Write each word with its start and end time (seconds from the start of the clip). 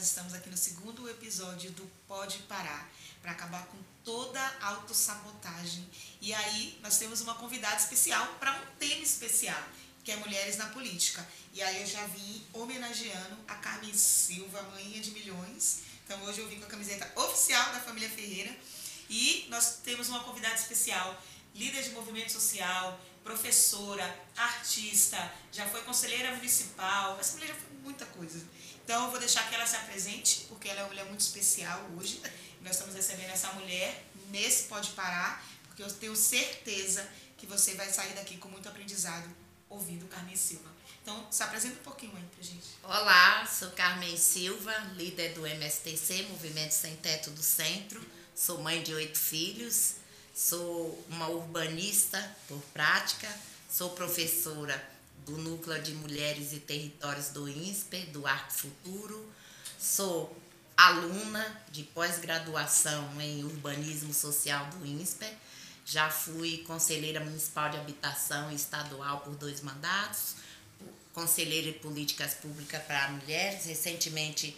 nós 0.00 0.08
estamos 0.08 0.32
aqui 0.32 0.48
no 0.48 0.56
segundo 0.56 1.10
episódio 1.10 1.70
do 1.72 1.82
Pode 2.08 2.38
Parar, 2.44 2.90
para 3.20 3.32
acabar 3.32 3.66
com 3.66 3.76
toda 4.02 4.40
a 4.40 4.68
autossabotagem. 4.68 5.86
E 6.22 6.32
aí 6.32 6.78
nós 6.82 6.96
temos 6.96 7.20
uma 7.20 7.34
convidada 7.34 7.76
especial 7.76 8.26
para 8.40 8.50
um 8.50 8.66
tema 8.78 9.02
especial, 9.02 9.62
que 10.02 10.10
é 10.10 10.16
Mulheres 10.16 10.56
na 10.56 10.68
Política. 10.68 11.28
E 11.52 11.60
aí 11.60 11.82
eu 11.82 11.86
já 11.86 12.06
vim 12.06 12.42
homenageando 12.54 13.36
a 13.46 13.56
Carmen 13.56 13.92
Silva, 13.92 14.62
mãe 14.72 15.02
de 15.02 15.10
milhões. 15.10 15.80
Então 16.06 16.18
hoje 16.22 16.40
eu 16.40 16.48
vim 16.48 16.58
com 16.58 16.64
a 16.64 16.70
camiseta 16.70 17.20
oficial 17.20 17.70
da 17.70 17.80
família 17.80 18.08
Ferreira. 18.08 18.56
E 19.10 19.46
nós 19.50 19.80
temos 19.84 20.08
uma 20.08 20.24
convidada 20.24 20.54
especial, 20.54 21.22
líder 21.54 21.82
de 21.82 21.90
movimento 21.90 22.32
social, 22.32 22.98
professora, 23.22 24.18
artista, 24.34 25.30
já 25.52 25.66
foi 25.66 25.82
conselheira 25.82 26.34
municipal, 26.36 27.18
essa 27.20 27.34
mulher 27.34 27.48
já 27.48 27.54
foi 27.54 27.76
muita 27.82 28.06
coisa. 28.06 28.42
Então 28.90 29.04
eu 29.04 29.10
vou 29.12 29.20
deixar 29.20 29.48
que 29.48 29.54
ela 29.54 29.64
se 29.64 29.76
apresente, 29.76 30.46
porque 30.48 30.68
ela 30.68 30.80
é 30.80 30.82
uma 30.82 30.88
mulher 30.88 31.04
muito 31.04 31.20
especial 31.20 31.80
hoje. 31.96 32.20
Nós 32.60 32.72
estamos 32.72 32.92
recebendo 32.92 33.30
essa 33.30 33.52
mulher 33.52 34.04
nesse 34.30 34.64
Pode 34.64 34.90
Parar, 34.90 35.46
porque 35.68 35.80
eu 35.80 35.92
tenho 35.92 36.16
certeza 36.16 37.08
que 37.38 37.46
você 37.46 37.74
vai 37.74 37.88
sair 37.88 38.14
daqui 38.14 38.36
com 38.36 38.48
muito 38.48 38.68
aprendizado 38.68 39.30
ouvindo 39.68 40.08
Carmen 40.08 40.34
Silva. 40.34 40.68
Então, 41.04 41.24
se 41.30 41.40
apresenta 41.40 41.78
um 41.78 41.84
pouquinho 41.84 42.16
aí 42.16 42.24
pra 42.34 42.42
gente. 42.42 42.66
Olá, 42.82 43.46
sou 43.46 43.70
Carmen 43.70 44.16
Silva, 44.16 44.76
líder 44.96 45.34
do 45.34 45.46
MSTC, 45.46 46.24
Movimento 46.24 46.72
Sem 46.72 46.96
Teto 46.96 47.30
do 47.30 47.44
Centro. 47.44 48.04
Sou 48.34 48.60
mãe 48.60 48.82
de 48.82 48.92
oito 48.92 49.20
filhos, 49.20 49.98
sou 50.34 51.00
uma 51.08 51.28
urbanista 51.28 52.36
por 52.48 52.60
prática, 52.72 53.32
sou 53.70 53.90
professora 53.90 54.84
do 55.30 55.38
Núcleo 55.38 55.80
de 55.80 55.92
Mulheres 55.94 56.52
e 56.52 56.58
Territórios 56.58 57.28
do 57.28 57.48
INSPER, 57.48 58.10
do 58.10 58.26
Arco 58.26 58.52
Futuro, 58.52 59.32
sou 59.78 60.36
aluna 60.76 61.62
de 61.70 61.84
pós-graduação 61.84 63.08
em 63.20 63.44
urbanismo 63.44 64.12
social 64.12 64.66
do 64.70 64.84
INSPER, 64.84 65.32
já 65.86 66.10
fui 66.10 66.58
conselheira 66.66 67.20
municipal 67.20 67.70
de 67.70 67.76
habitação 67.76 68.50
estadual 68.50 69.20
por 69.20 69.36
dois 69.36 69.60
mandatos, 69.60 70.34
conselheira 71.12 71.68
em 71.68 71.74
políticas 71.74 72.34
públicas 72.34 72.82
para 72.82 73.10
mulheres. 73.10 73.66
Recentemente 73.66 74.56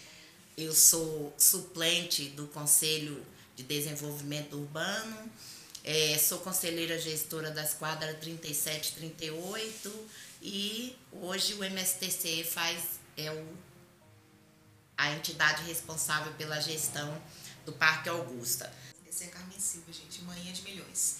eu 0.57 0.75
sou 0.75 1.35
suplente 1.37 2.31
do 2.31 2.47
Conselho 2.49 3.23
de 3.57 3.63
Desenvolvimento 3.63 4.57
Urbano, 4.57 5.31
é, 5.85 6.17
sou 6.19 6.39
conselheira 6.39 6.99
gestora 6.99 7.51
das 7.51 7.75
quadras 7.75 8.19
37 8.21 8.91
e 8.91 8.93
38 8.93 10.09
e 10.43 10.99
hoje 11.13 11.55
o 11.55 11.63
MSTC 11.63 12.43
faz 12.43 12.99
é 13.17 13.31
o, 13.31 13.57
a 14.99 15.13
entidade 15.13 15.63
responsável 15.63 16.33
pela 16.35 16.61
gestão 16.61 17.23
do 17.65 17.73
Parque 17.73 18.09
Augusta. 18.09 18.73
Essa 19.09 19.25
é 19.25 19.27
a 19.29 19.31
Carmen 19.31 19.61
Silva, 19.61 19.93
gente, 19.93 20.23
mãe 20.23 20.41
de 20.53 20.63
milhões. 20.63 21.19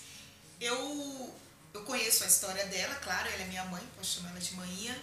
Eu, 0.61 1.33
eu 1.73 1.85
conheço 1.85 2.25
a 2.25 2.27
história 2.27 2.67
dela, 2.67 2.97
claro, 2.97 3.29
ela 3.29 3.43
é 3.43 3.47
minha 3.47 3.65
mãe, 3.67 3.83
posso 3.97 4.17
chamar 4.17 4.31
ela 4.31 4.41
de 4.41 4.55
manhã, 4.55 4.99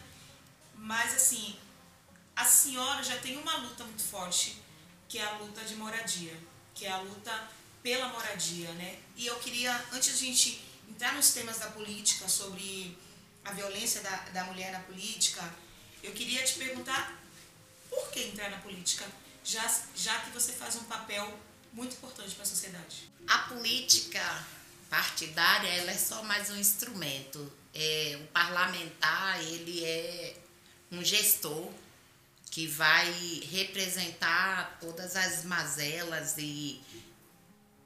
mas 0.75 1.15
assim, 1.15 1.57
a 2.35 2.43
senhora 2.43 3.01
já 3.01 3.17
tem 3.19 3.37
uma 3.37 3.55
luta 3.57 3.85
muito 3.85 4.03
forte, 4.03 4.61
que 5.07 5.17
é 5.17 5.23
a 5.23 5.37
luta 5.37 5.63
de 5.63 5.75
moradia, 5.75 6.37
que 6.75 6.85
é 6.85 6.91
a 6.91 6.99
luta 6.99 7.49
pela 7.81 8.09
moradia, 8.09 8.69
né? 8.73 8.99
E 9.15 9.27
eu 9.27 9.39
queria, 9.39 9.73
antes 9.93 10.17
de 10.19 10.25
a 10.25 10.27
gente 10.27 10.61
entrar 10.89 11.13
nos 11.13 11.31
temas 11.31 11.59
da 11.59 11.67
política, 11.67 12.27
sobre 12.27 12.97
a 13.49 13.53
violência 13.53 14.01
da, 14.01 14.15
da 14.31 14.43
mulher 14.45 14.71
na 14.71 14.79
política, 14.79 15.41
eu 16.03 16.11
queria 16.11 16.43
te 16.43 16.53
perguntar 16.53 17.19
por 17.89 18.11
que 18.11 18.21
entrar 18.21 18.49
na 18.51 18.57
política, 18.57 19.05
já, 19.43 19.67
já 19.95 20.19
que 20.19 20.29
você 20.29 20.53
faz 20.53 20.75
um 20.75 20.83
papel 20.83 21.37
muito 21.73 21.95
importante 21.95 22.35
para 22.35 22.43
a 22.43 22.47
sociedade. 22.47 23.09
A 23.27 23.37
política 23.39 24.45
partidária 24.89 25.67
ela 25.67 25.91
é 25.91 25.97
só 25.97 26.23
mais 26.23 26.49
um 26.51 26.57
instrumento. 26.57 27.51
É, 27.73 28.19
o 28.23 28.27
parlamentar 28.27 29.41
ele 29.43 29.83
é 29.83 30.35
um 30.91 31.03
gestor 31.03 31.71
que 32.51 32.67
vai 32.67 33.11
representar 33.51 34.77
todas 34.79 35.15
as 35.15 35.43
mazelas 35.43 36.35
e 36.37 36.81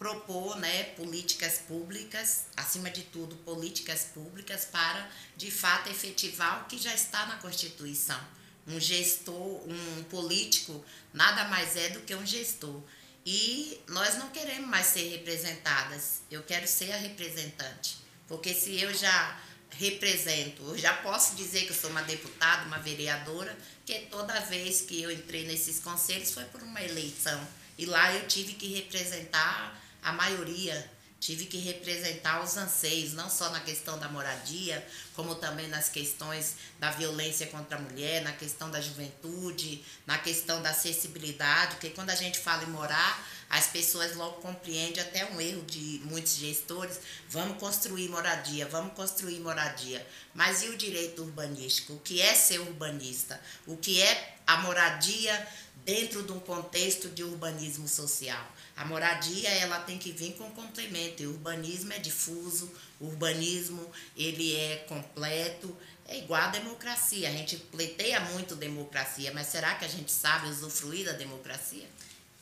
propor 0.03 0.57
né, 0.57 0.83
políticas 0.97 1.59
públicas, 1.59 2.47
acima 2.57 2.89
de 2.89 3.03
tudo, 3.03 3.37
políticas 3.37 4.09
públicas 4.13 4.65
para, 4.65 5.09
de 5.37 5.49
fato, 5.49 5.89
efetivar 5.89 6.61
o 6.61 6.65
que 6.65 6.77
já 6.77 6.93
está 6.93 7.25
na 7.25 7.37
Constituição. 7.37 8.19
Um 8.67 8.81
gestor, 8.81 9.63
um 9.65 10.03
político, 10.09 10.83
nada 11.13 11.45
mais 11.45 11.77
é 11.77 11.91
do 11.91 12.01
que 12.01 12.13
um 12.13 12.25
gestor. 12.25 12.83
E 13.25 13.79
nós 13.87 14.15
não 14.15 14.29
queremos 14.29 14.67
mais 14.67 14.87
ser 14.87 15.07
representadas, 15.09 16.19
eu 16.29 16.43
quero 16.43 16.67
ser 16.67 16.91
a 16.91 16.97
representante. 16.97 17.95
Porque 18.27 18.53
se 18.53 18.77
eu 18.81 18.93
já 18.93 19.39
represento, 19.69 20.63
eu 20.63 20.77
já 20.77 20.95
posso 20.95 21.33
dizer 21.35 21.61
que 21.61 21.69
eu 21.69 21.75
sou 21.77 21.89
uma 21.89 22.03
deputada, 22.03 22.65
uma 22.65 22.79
vereadora, 22.79 23.57
que 23.85 23.99
toda 24.11 24.37
vez 24.41 24.81
que 24.81 25.01
eu 25.01 25.09
entrei 25.09 25.47
nesses 25.47 25.79
conselhos 25.79 26.31
foi 26.31 26.43
por 26.43 26.61
uma 26.61 26.81
eleição. 26.81 27.47
E 27.77 27.85
lá 27.85 28.13
eu 28.13 28.27
tive 28.27 28.53
que 28.53 28.67
representar 28.67 29.81
a 30.03 30.11
maioria 30.11 30.91
tive 31.23 31.45
que 31.45 31.57
representar 31.57 32.43
os 32.43 32.57
anseios, 32.57 33.13
não 33.13 33.29
só 33.29 33.49
na 33.49 33.61
questão 33.61 33.97
da 33.97 34.09
moradia, 34.09 34.85
como 35.15 35.35
também 35.35 35.69
nas 35.69 35.87
questões 35.87 36.55
da 36.77 36.91
violência 36.91 37.47
contra 37.47 37.77
a 37.77 37.81
mulher, 37.81 38.21
na 38.23 38.33
questão 38.33 38.69
da 38.69 38.81
juventude, 38.81 39.81
na 40.05 40.17
questão 40.17 40.61
da 40.61 40.71
acessibilidade, 40.71 41.75
porque 41.75 41.91
quando 41.91 42.09
a 42.09 42.15
gente 42.15 42.37
fala 42.37 42.63
em 42.63 42.67
morar, 42.67 43.25
as 43.49 43.67
pessoas 43.67 44.15
logo 44.15 44.41
compreendem 44.41 45.01
até 45.01 45.25
um 45.27 45.39
erro 45.39 45.61
de 45.61 46.01
muitos 46.05 46.35
gestores, 46.35 46.99
vamos 47.29 47.57
construir 47.57 48.09
moradia, 48.09 48.67
vamos 48.67 48.93
construir 48.93 49.39
moradia. 49.39 50.05
Mas 50.33 50.63
e 50.63 50.69
o 50.69 50.77
direito 50.77 51.21
urbanístico? 51.21 51.93
O 51.93 51.99
que 51.99 52.19
é 52.19 52.33
ser 52.33 52.59
urbanista? 52.59 53.39
O 53.65 53.77
que 53.77 54.01
é 54.01 54.37
a 54.45 54.57
moradia 54.57 55.47
dentro 55.85 56.23
de 56.23 56.31
um 56.31 56.39
contexto 56.39 57.09
de 57.09 57.23
urbanismo 57.23 57.87
social. 57.87 58.45
A 58.75 58.85
moradia 58.85 59.49
ela 59.49 59.79
tem 59.79 59.97
que 59.97 60.11
vir 60.11 60.33
com 60.33 60.49
complemento. 60.51 61.21
E 61.21 61.27
o 61.27 61.31
urbanismo 61.31 61.93
é 61.93 61.99
difuso, 61.99 62.71
o 62.99 63.05
urbanismo 63.05 63.91
ele 64.15 64.55
é 64.55 64.77
completo, 64.87 65.75
é 66.07 66.19
igual 66.19 66.41
à 66.41 66.47
democracia. 66.47 67.29
A 67.29 67.31
gente 67.31 67.57
pleiteia 67.57 68.19
muito 68.19 68.55
democracia, 68.55 69.31
mas 69.33 69.47
será 69.47 69.75
que 69.75 69.85
a 69.85 69.89
gente 69.89 70.11
sabe 70.11 70.47
usufruir 70.47 71.05
da 71.05 71.13
democracia? 71.13 71.87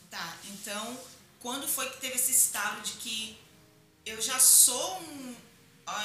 Tá, 0.09 0.37
então 0.45 0.97
quando 1.39 1.67
foi 1.67 1.89
que 1.89 1.99
teve 1.99 2.15
esse 2.15 2.31
estalo 2.31 2.81
de 2.81 2.93
que 2.93 3.37
eu 4.05 4.21
já 4.21 4.39
sou 4.39 5.01
um, 5.01 5.35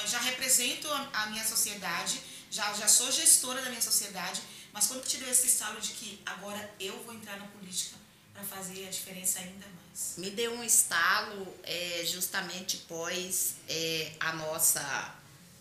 já 0.07 0.19
represento 0.21 0.89
a 1.13 1.27
minha 1.27 1.45
sociedade, 1.45 2.21
já, 2.51 2.73
já 2.73 2.89
sou 2.89 3.11
gestora 3.13 3.61
da 3.61 3.69
minha 3.69 3.83
sociedade, 3.83 4.41
mas 4.77 4.89
quando 4.89 5.05
te 5.05 5.17
deu 5.17 5.31
esse 5.31 5.47
estalo 5.47 5.81
de 5.81 5.93
que 5.93 6.21
agora 6.27 6.71
eu 6.79 7.03
vou 7.03 7.15
entrar 7.15 7.39
na 7.39 7.47
política 7.47 7.97
para 8.35 8.45
fazer 8.45 8.87
a 8.87 8.91
diferença 8.91 9.39
ainda 9.39 9.65
mais? 9.69 10.17
Me 10.19 10.31
deu 10.31 10.53
um 10.53 10.63
estalo 10.63 11.49
é, 11.63 12.05
justamente 12.05 12.77
pós 12.87 13.55
é, 13.67 14.13
a 14.21 14.35
nossa 14.35 15.15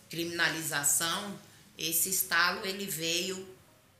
criminalização. 0.10 1.40
Esse 1.78 2.10
estalo 2.10 2.66
ele 2.66 2.86
veio 2.86 3.56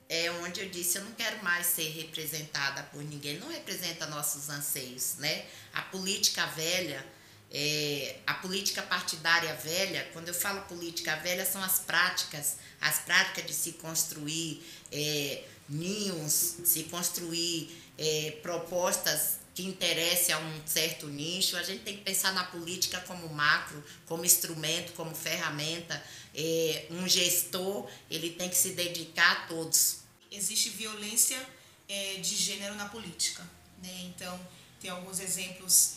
é 0.10 0.30
onde 0.32 0.60
eu 0.60 0.70
disse 0.70 0.98
eu 0.98 1.06
não 1.06 1.14
quero 1.14 1.42
mais 1.42 1.66
ser 1.66 1.90
representada 1.92 2.84
por 2.84 3.02
ninguém, 3.02 3.40
não 3.40 3.48
representa 3.48 4.06
nossos 4.08 4.50
anseios, 4.50 5.16
né? 5.16 5.46
A 5.74 5.82
política 5.84 6.46
velha 6.48 7.08
é, 7.52 8.18
a 8.26 8.34
política 8.34 8.82
partidária 8.82 9.54
velha, 9.56 10.10
quando 10.14 10.28
eu 10.28 10.34
falo 10.34 10.62
política 10.64 11.16
velha, 11.18 11.46
são 11.46 11.64
as 11.64 11.80
práticas, 11.80 12.58
as 12.82 13.00
práticas 13.00 13.46
de 13.46 13.54
se 13.54 13.74
construir 13.74 14.64
é, 14.92 15.44
ninhos, 15.70 16.58
se 16.64 16.84
construir 16.84 17.70
é, 17.98 18.38
propostas 18.42 19.40
que 19.54 19.64
interessem 19.64 20.36
a 20.36 20.40
um 20.40 20.68
certo 20.68 21.08
nicho. 21.08 21.56
A 21.56 21.64
gente 21.64 21.84
tem 21.84 21.96
que 21.96 22.04
pensar 22.04 22.34
na 22.34 22.44
política 22.44 23.00
como 23.02 23.30
macro, 23.30 23.82
como 24.06 24.26
instrumento, 24.26 24.92
como 24.94 25.16
ferramenta. 25.16 26.04
É, 26.36 26.88
um 26.92 27.08
gestor, 27.08 27.90
ele 28.12 28.32
tem 28.32 28.50
que 28.50 28.58
se 28.58 28.72
dedicar 28.72 29.32
a 29.32 29.36
todos. 29.48 30.00
Existe 30.30 30.70
violência 30.72 31.42
é, 31.88 32.16
de 32.16 32.36
gênero 32.36 32.76
na 32.76 32.90
política, 32.90 33.42
né? 33.82 34.02
Então, 34.04 34.38
tem 34.82 34.90
alguns 34.90 35.22
exemplos 35.22 35.96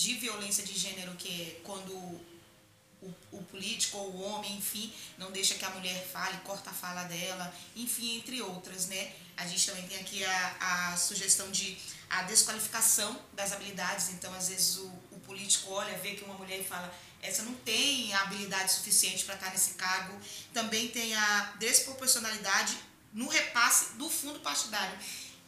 de 0.00 0.14
violência 0.14 0.64
de 0.64 0.74
gênero, 0.78 1.14
que 1.16 1.28
é 1.28 1.60
quando 1.62 1.92
o, 1.92 3.14
o, 3.32 3.42
político 3.50 3.98
ou 3.98 4.12
o 4.12 4.22
homem, 4.22 4.56
enfim, 4.56 4.90
não 5.18 5.30
deixa 5.30 5.56
que 5.56 5.64
a 5.64 5.68
mulher 5.68 6.06
fale, 6.10 6.38
corta 6.38 6.70
a 6.70 6.72
fala 6.72 7.02
dela, 7.04 7.54
enfim, 7.76 8.16
entre 8.16 8.40
outras, 8.40 8.86
né? 8.86 9.12
A 9.36 9.46
gente 9.46 9.66
também 9.66 9.86
tem 9.86 10.00
aqui 10.00 10.24
a, 10.24 10.92
a 10.92 10.96
sugestão 10.96 11.50
de 11.50 11.76
a 12.08 12.22
desqualificação 12.22 13.14
das 13.34 13.52
habilidades, 13.52 14.08
então 14.08 14.32
às 14.32 14.48
vezes 14.48 14.78
o, 14.78 14.86
o 15.12 15.20
político 15.26 15.70
olha, 15.70 15.98
vê 15.98 16.14
que 16.14 16.24
uma 16.24 16.34
mulher 16.34 16.60
e 16.60 16.64
fala, 16.64 16.90
essa 17.20 17.42
não 17.42 17.54
tem 17.56 18.14
habilidade 18.14 18.72
suficiente 18.72 19.26
para 19.26 19.34
estar 19.34 19.50
nesse 19.50 19.74
cargo. 19.74 20.18
Também 20.54 20.88
tem 20.88 21.14
a 21.14 21.52
desproporcionalidade 21.58 22.74
no 23.12 23.28
repasse 23.28 23.98
do 23.98 24.08
fundo 24.08 24.40
partidário. 24.40 24.98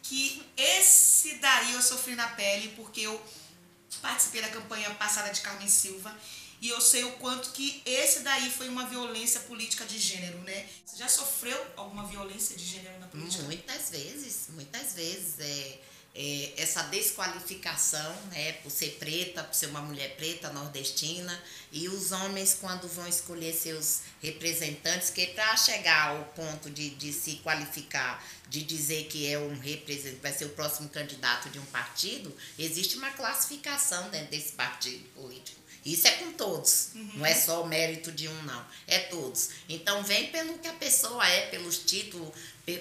que 0.03 0.45
esse 0.59 1.37
daí 1.37 1.73
eu 1.73 1.81
sofri 1.81 2.15
na 2.15 2.29
pele, 2.29 2.75
porque 2.77 3.01
eu 3.01 3.19
participei 4.03 4.43
da 4.43 4.49
campanha 4.49 4.91
passada 4.97 5.31
de 5.31 5.41
Carmen 5.41 5.69
Silva 5.69 6.15
e 6.61 6.69
eu 6.69 6.81
sei 6.81 7.05
o 7.05 7.13
quanto 7.13 7.51
que 7.51 7.83
esse 7.87 8.21
daí 8.21 8.51
foi 8.51 8.69
uma 8.69 8.87
violência 8.87 9.41
política 9.41 9.85
de 9.85 9.99
gênero, 9.99 10.39
né? 10.39 10.69
Você 10.85 10.97
já 10.97 11.09
sofreu 11.09 11.59
alguma 11.77 12.07
violência 12.07 12.57
de 12.57 12.65
gênero 12.65 13.01
na 13.01 13.09
política? 13.09 13.43
Muitas 13.45 13.91
vezes, 13.91 14.49
muitas 14.51 14.95
vezes. 14.95 15.41
É, 15.41 15.79
é, 16.15 16.53
essa 16.59 16.83
desqualificação, 16.85 18.15
né, 18.31 18.53
por 18.63 18.71
ser 18.71 18.97
preta, 18.99 19.43
por 19.43 19.55
ser 19.55 19.67
uma 19.67 19.81
mulher 19.81 20.15
preta, 20.17 20.53
nordestina, 20.53 21.43
e 21.71 21.89
os 21.89 22.13
homens, 22.13 22.57
quando 22.61 22.87
vão 22.87 23.09
escolher 23.09 23.55
seus 23.55 24.01
representantes, 24.21 25.09
que 25.09 25.29
para 25.29 25.57
chegar 25.57 26.09
ao 26.09 26.25
ponto 26.27 26.69
de, 26.71 26.91
de 26.91 27.13
se 27.15 27.37
qualificar, 27.37 28.23
de 28.49 28.63
dizer 28.63 29.05
que 29.07 29.27
é 29.27 29.39
um 29.39 29.59
representante, 29.59 30.21
vai 30.21 30.33
ser 30.33 30.45
o 30.45 30.51
próximo 30.51 30.91
candidato 30.91 31.49
de 31.49 31.59
um 31.59 31.65
partido, 31.67 32.35
existe 32.59 32.97
uma 32.97 33.11
classificação 33.13 34.11
dentro 34.11 34.31
desse 34.31 34.53
partido 34.53 35.09
político. 35.15 35.63
Isso 35.85 36.07
é 36.07 36.13
com 36.13 36.33
todos, 36.35 36.91
uhum. 36.95 37.11
não 37.15 37.27
é 37.27 37.35
só 37.35 37.63
o 37.63 37.67
mérito 37.67 38.13
de 38.13 38.29
um, 38.29 38.43
não. 38.43 38.65
É 38.87 39.01
todos. 39.01 39.51
Então, 39.69 40.05
vem 40.05 40.31
pelo 40.31 40.59
que 40.59 40.69
a 40.69 40.73
pessoa 40.75 41.27
é, 41.27 41.47
pelos 41.47 41.79
títulos, 41.79 42.33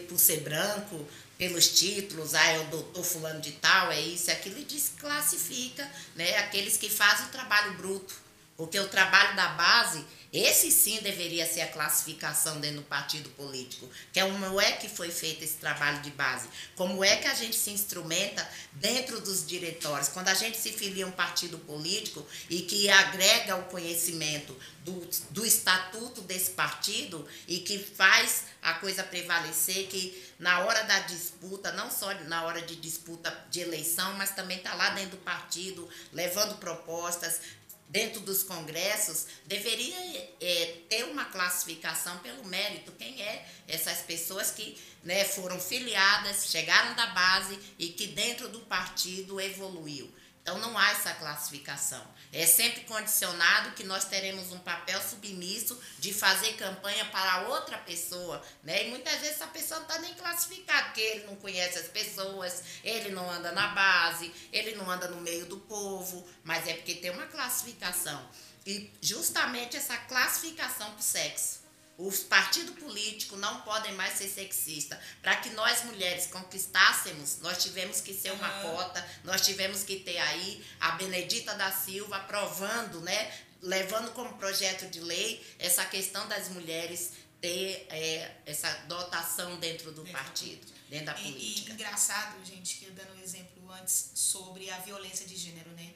por 0.08 0.20
ser 0.20 0.42
branco, 0.42 1.08
pelos 1.42 1.70
títulos, 1.70 2.36
ah, 2.36 2.48
é 2.50 2.60
o 2.60 2.66
doutor 2.66 3.04
fulano 3.04 3.42
de 3.42 3.54
tal, 3.54 3.92
é 3.92 4.00
isso, 4.00 4.30
é 4.30 4.34
aquilo, 4.34 4.60
e 4.60 4.64
desclassifica 4.64 5.90
né, 6.16 6.38
aqueles 6.38 6.78
que 6.78 6.88
fazem 6.88 7.26
o 7.26 7.30
trabalho 7.30 7.74
bruto. 7.78 8.14
Porque 8.56 8.80
o 8.80 8.88
trabalho 8.88 9.36
da 9.36 9.48
base 9.48 10.06
esse 10.32 10.72
sim 10.72 11.00
deveria 11.02 11.46
ser 11.46 11.62
a 11.62 11.68
classificação 11.68 12.60
dentro 12.62 12.78
do 12.78 12.84
partido 12.84 13.30
político, 13.32 13.90
que 14.14 14.20
é 14.20 14.24
como 14.24 14.62
é 14.62 14.72
que 14.74 14.88
foi 14.88 15.12
feito 15.12 15.44
esse 15.44 15.56
trabalho 15.56 16.02
de 16.02 16.10
base, 16.12 16.48
como 16.76 17.04
é 17.04 17.18
que 17.18 17.28
a 17.28 17.34
gente 17.34 17.56
se 17.56 17.70
instrumenta 17.70 18.48
dentro 18.74 19.20
dos 19.20 19.46
diretórios, 19.46 20.08
quando 20.08 20.30
a 20.30 20.34
gente 20.34 20.58
se 20.58 20.72
filia 20.72 21.06
a 21.06 21.08
um 21.10 21.12
partido 21.12 21.58
político 21.60 22.26
e 22.50 22.62
que 22.62 22.90
agrega 22.90 23.58
o 23.58 23.64
conhecimento 23.66 24.58
do, 24.86 25.06
do 25.32 25.46
estatuto 25.46 26.22
desse 26.22 26.52
partido 26.52 27.28
e 27.48 27.60
que 27.60 27.78
faz 27.78 28.46
a 28.62 28.76
coisa 28.76 29.04
prevalecer, 29.04 29.88
que 29.88 30.32
na 30.40 30.62
hora 30.62 30.84
da 30.84 31.00
disputa, 31.00 31.72
não 31.74 31.92
só 31.92 32.14
na 32.26 32.44
hora 32.44 32.62
de 32.62 32.76
disputa 32.78 33.36
de 33.50 33.60
eleição, 33.60 34.14
mas 34.14 34.32
também 34.32 34.58
está 34.58 34.74
lá 34.76 34.92
dentro 34.92 35.12
do 35.12 35.18
partido, 35.18 35.88
levando 36.12 36.58
propostas, 36.58 37.42
dentro 37.92 38.22
dos 38.22 38.42
congressos, 38.42 39.26
deveria 39.46 39.98
é, 40.40 40.78
ter 40.90 41.04
uma 41.04 41.26
classificação 41.26 42.18
pelo 42.20 42.46
mérito, 42.46 42.94
quem 42.94 43.22
é 43.22 43.46
essas 43.68 44.00
pessoas 44.00 44.50
que 44.50 44.78
né, 45.04 45.26
foram 45.26 45.60
filiadas, 45.60 46.50
chegaram 46.50 46.96
da 46.96 47.08
base 47.08 47.60
e 47.78 47.90
que 47.90 48.08
dentro 48.08 48.48
do 48.48 48.62
partido 48.62 49.42
evoluiu. 49.42 50.10
Então 50.42 50.58
não 50.58 50.76
há 50.78 50.92
essa 50.92 51.14
classificação. 51.14 52.06
É 52.34 52.46
sempre 52.48 52.82
condicionado 52.82 53.72
que 53.72 53.84
nós 53.84 54.06
teremos 54.06 54.52
um 54.52 54.60
papel 54.60 55.00
submisso 55.02 55.80
de 56.00 56.14
fazer 56.14 56.54
campanha 56.54 57.06
para 57.06 57.48
outra 57.50 57.78
pessoa, 57.78 58.42
né? 58.64 58.88
E 58.88 58.90
muitas 58.90 59.14
vezes 59.20 59.36
essa 59.36 59.48
pessoa 59.48 59.80
não 59.82 59.88
está 59.88 60.00
nem 60.00 60.14
classificada, 60.16 60.86
porque 60.86 61.02
ele 61.02 61.26
não 61.26 61.36
conhece 61.36 61.78
as 61.78 61.88
pessoas, 61.88 62.64
ele 62.84 63.10
não 63.10 63.30
anda 63.30 63.52
na 63.52 63.68
base, 63.68 64.34
ele 64.52 64.76
não 64.76 64.90
anda 64.90 65.08
no 65.10 65.22
meio 65.22 65.46
do 65.46 65.58
povo, 65.58 66.28
mas 66.44 66.68
é 66.68 66.74
porque 66.74 66.96
tem 66.96 67.12
uma 67.12 67.28
classificação. 67.28 68.28
E 68.66 68.92
justamente 69.02 69.78
essa 69.78 69.98
classificação 69.98 70.96
o 70.96 71.02
sexo 71.02 71.62
os 72.08 72.20
partidos 72.22 72.76
políticos 72.76 73.38
não 73.40 73.62
podem 73.62 73.94
mais 73.94 74.14
ser 74.14 74.28
sexistas. 74.28 74.98
Para 75.22 75.36
que 75.38 75.52
nós 75.52 75.84
mulheres 75.84 76.28
conquistássemos, 76.28 77.40
nós 77.42 77.62
tivemos 77.62 78.02
que 78.02 78.14
ser 78.14 78.32
uma 78.32 78.50
cota, 78.62 79.08
nós 79.24 79.42
tivemos 79.42 79.84
que 79.84 80.00
ter 80.00 80.18
aí 80.18 80.66
a 80.80 80.92
Benedita 80.92 81.54
da 81.54 81.72
Silva 81.72 82.18
aprovando, 82.18 83.02
né, 83.02 83.32
levando 83.62 84.12
como 84.14 84.38
projeto 84.38 84.90
de 84.90 85.00
lei 85.00 85.46
essa 85.60 85.86
questão 85.86 86.28
das 86.28 86.50
mulheres 86.50 87.12
ter 87.40 87.88
é, 87.90 88.36
essa 88.46 88.72
dotação 88.88 89.60
dentro 89.60 89.92
do 89.92 90.04
partido, 90.06 90.66
dentro 90.90 91.08
da 91.08 91.14
política. 91.14 91.70
E, 91.70 91.72
e 91.72 91.74
engraçado, 91.74 92.46
gente, 92.46 92.78
que 92.78 92.86
eu 92.86 92.92
dando 92.92 93.14
um 93.14 93.22
exemplo 93.22 93.72
antes 93.72 94.12
sobre 94.16 94.70
a 94.70 94.78
violência 94.80 95.26
de 95.26 95.36
gênero, 95.36 95.70
né? 95.72 95.94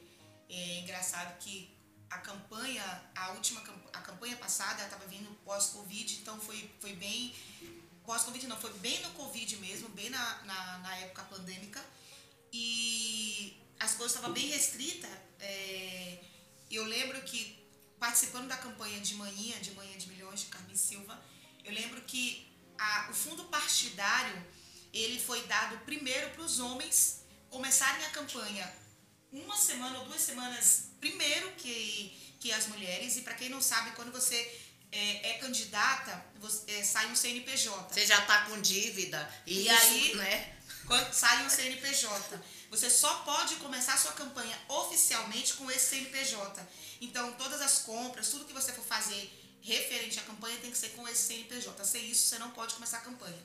É 0.49 0.79
engraçado 0.79 1.37
que 1.39 1.74
a 2.09 2.17
campanha, 2.19 2.83
a 3.15 3.31
última 3.31 3.61
a 3.93 4.01
campanha 4.01 4.35
passada, 4.37 4.83
estava 4.83 5.05
vindo 5.07 5.29
pós-Covid, 5.43 6.15
então 6.15 6.39
foi, 6.39 6.69
foi 6.79 6.93
bem. 6.93 7.33
Pós-Covid 8.05 8.47
não, 8.47 8.59
foi 8.59 8.71
bem 8.73 9.01
no 9.01 9.11
Covid 9.11 9.57
mesmo, 9.57 9.89
bem 9.89 10.09
na, 10.09 10.43
na, 10.43 10.77
na 10.79 10.95
época 10.97 11.23
pandêmica. 11.23 11.83
E 12.53 13.57
as 13.79 13.95
coisas 13.95 14.15
estavam 14.15 14.33
bem 14.33 14.47
restritas. 14.47 15.09
É, 15.39 16.19
eu 16.69 16.85
lembro 16.85 17.21
que, 17.23 17.57
participando 17.99 18.47
da 18.47 18.57
campanha 18.57 18.99
de 19.01 19.15
manhã, 19.15 19.59
de 19.59 19.71
manhã 19.71 19.97
de 19.97 20.07
milhões, 20.07 20.41
de 20.41 20.45
Carmen 20.47 20.75
Silva, 20.75 21.19
eu 21.63 21.73
lembro 21.73 22.01
que 22.01 22.47
a, 22.77 23.07
o 23.09 23.13
fundo 23.13 23.43
partidário 23.45 24.45
ele 24.93 25.19
foi 25.19 25.41
dado 25.47 25.77
primeiro 25.79 26.29
para 26.29 26.43
os 26.43 26.59
homens 26.59 27.25
começarem 27.49 28.05
a 28.05 28.09
campanha 28.11 28.84
uma 29.43 29.57
semana 29.57 29.99
ou 29.99 30.05
duas 30.05 30.21
semanas 30.21 30.89
primeiro 30.99 31.51
que, 31.53 32.35
que 32.39 32.51
as 32.51 32.67
mulheres. 32.67 33.17
E 33.17 33.21
para 33.21 33.33
quem 33.33 33.49
não 33.49 33.61
sabe, 33.61 33.91
quando 33.91 34.11
você 34.11 34.35
é, 34.91 35.31
é 35.31 35.33
candidata, 35.39 36.25
você, 36.39 36.71
é, 36.71 36.83
sai 36.83 37.07
um 37.11 37.15
CNPJ. 37.15 37.93
Você 37.93 38.05
já 38.05 38.19
está 38.19 38.45
com 38.45 38.61
dívida. 38.61 39.29
E, 39.45 39.63
e 39.63 39.69
aí, 39.69 40.15
né? 40.15 40.55
Quando 40.87 41.11
sai 41.13 41.45
um 41.45 41.49
CNPJ. 41.49 42.39
Você 42.69 42.89
só 42.89 43.13
pode 43.19 43.55
começar 43.55 43.93
a 43.93 43.97
sua 43.97 44.13
campanha 44.13 44.57
oficialmente 44.67 45.53
com 45.53 45.69
esse 45.71 45.95
CNPJ. 45.95 46.67
Então, 47.01 47.31
todas 47.33 47.61
as 47.61 47.79
compras, 47.79 48.29
tudo 48.29 48.45
que 48.45 48.53
você 48.53 48.71
for 48.71 48.85
fazer 48.85 49.31
referente 49.61 50.19
à 50.19 50.23
campanha 50.23 50.57
tem 50.57 50.71
que 50.71 50.77
ser 50.77 50.89
com 50.89 51.07
esse 51.07 51.23
CNPJ. 51.27 51.83
Sem 51.85 52.09
isso, 52.09 52.27
você 52.27 52.39
não 52.39 52.51
pode 52.51 52.73
começar 52.75 52.97
a 52.97 53.01
campanha. 53.01 53.37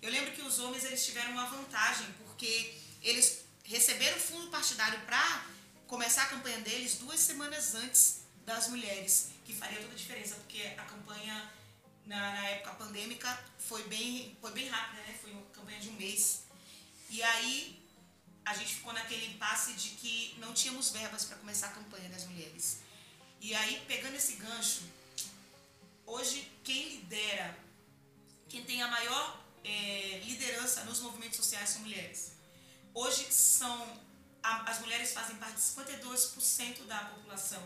Eu 0.00 0.10
lembro 0.10 0.32
que 0.32 0.42
os 0.42 0.58
homens 0.58 0.84
eles 0.84 1.04
tiveram 1.04 1.32
uma 1.32 1.46
vantagem, 1.46 2.06
porque 2.24 2.74
eles 3.02 3.44
receberam 3.68 4.18
fundo 4.18 4.48
partidário 4.48 4.98
para 5.00 5.46
começar 5.86 6.22
a 6.22 6.26
campanha 6.26 6.58
deles 6.60 6.96
duas 6.96 7.20
semanas 7.20 7.74
antes 7.74 8.22
das 8.44 8.68
mulheres, 8.68 9.30
que 9.44 9.54
faria 9.54 9.78
toda 9.78 9.92
a 9.92 9.96
diferença, 9.96 10.34
porque 10.36 10.62
a 10.62 10.84
campanha 10.84 11.52
na, 12.06 12.32
na 12.32 12.46
época 12.48 12.72
pandêmica 12.76 13.44
foi 13.58 13.82
bem, 13.88 14.36
foi 14.40 14.52
bem 14.52 14.68
rápida, 14.68 15.02
né? 15.02 15.14
Foi 15.20 15.30
uma 15.32 15.42
campanha 15.46 15.78
de 15.78 15.90
um 15.90 15.92
mês. 15.92 16.44
E 17.10 17.22
aí 17.22 17.86
a 18.44 18.54
gente 18.54 18.76
ficou 18.76 18.94
naquele 18.94 19.26
impasse 19.26 19.74
de 19.74 19.90
que 19.90 20.34
não 20.38 20.54
tínhamos 20.54 20.90
verbas 20.90 21.26
para 21.26 21.36
começar 21.36 21.66
a 21.66 21.72
campanha 21.72 22.08
das 22.08 22.24
mulheres. 22.24 22.80
E 23.40 23.54
aí, 23.54 23.84
pegando 23.86 24.16
esse 24.16 24.36
gancho, 24.36 24.82
hoje 26.06 26.50
quem 26.64 26.88
lidera, 26.88 27.56
quem 28.48 28.64
tem 28.64 28.82
a 28.82 28.88
maior 28.88 29.44
é, 29.62 30.22
liderança 30.24 30.84
nos 30.84 31.00
movimentos 31.00 31.36
sociais 31.36 31.68
são 31.68 31.82
mulheres. 31.82 32.37
Hoje 32.94 33.32
são 33.32 33.98
as 34.42 34.80
mulheres 34.80 35.12
fazem 35.12 35.36
parte 35.36 35.56
de 35.56 35.62
52% 35.62 36.86
da 36.86 36.98
população. 37.04 37.62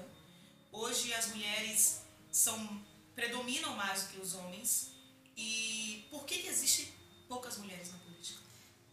Hoje 0.70 1.12
as 1.14 1.28
mulheres 1.28 2.02
são 2.30 2.82
predominam 3.14 3.74
mais 3.76 4.02
do 4.02 4.08
que 4.08 4.20
os 4.20 4.34
homens. 4.34 4.92
E 5.36 6.06
por 6.10 6.24
que, 6.24 6.38
que 6.38 6.48
existe 6.48 6.92
poucas 7.28 7.58
mulheres 7.58 7.90
na 7.92 7.98
política? 7.98 8.40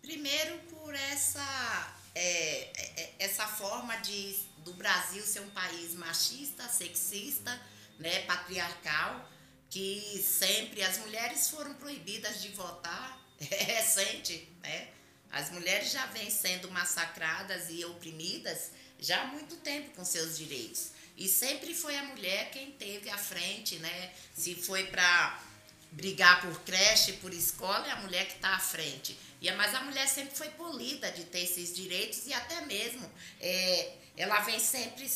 Primeiro 0.01 0.59
por 0.69 0.93
essa 0.93 1.95
é, 2.15 3.01
é, 3.01 3.15
essa 3.19 3.47
forma 3.47 3.95
de 3.97 4.33
do 4.63 4.73
Brasil 4.73 5.23
ser 5.23 5.39
um 5.41 5.49
país 5.51 5.95
machista, 5.95 6.67
sexista, 6.67 7.59
né, 7.97 8.21
patriarcal, 8.23 9.29
que 9.69 10.21
sempre 10.21 10.83
as 10.83 10.97
mulheres 10.99 11.49
foram 11.49 11.73
proibidas 11.75 12.41
de 12.41 12.49
votar. 12.49 13.17
É 13.39 13.63
recente, 13.63 14.49
né? 14.61 14.89
As 15.31 15.51
mulheres 15.51 15.91
já 15.91 16.05
vêm 16.07 16.29
sendo 16.29 16.71
massacradas 16.71 17.67
e 17.69 17.85
oprimidas 17.85 18.71
já 18.99 19.21
há 19.21 19.27
muito 19.27 19.55
tempo 19.57 19.91
com 19.91 20.03
seus 20.03 20.37
direitos. 20.37 20.91
E 21.15 21.27
sempre 21.27 21.73
foi 21.73 21.97
a 21.97 22.03
mulher 22.03 22.49
quem 22.51 22.71
teve 22.71 23.09
à 23.09 23.17
frente, 23.17 23.77
né? 23.77 24.13
Se 24.33 24.55
foi 24.55 24.85
para 24.85 25.43
brigar 25.91 26.41
por 26.41 26.59
creche, 26.61 27.13
por 27.13 27.33
escola, 27.33 27.87
é 27.87 27.91
a 27.91 27.97
mulher 27.97 28.25
que 28.27 28.35
está 28.35 28.55
à 28.55 28.59
frente. 28.59 29.17
E, 29.41 29.51
mas 29.51 29.73
a 29.73 29.81
mulher 29.81 30.07
sempre 30.07 30.35
foi 30.35 30.49
polida 30.51 31.11
de 31.11 31.25
ter 31.25 31.43
esses 31.43 31.75
direitos 31.75 32.25
e 32.27 32.33
até 32.33 32.61
mesmo 32.65 33.09
é, 33.39 33.93
ela 34.17 34.39
vem 34.41 34.59
sempre 34.59 35.09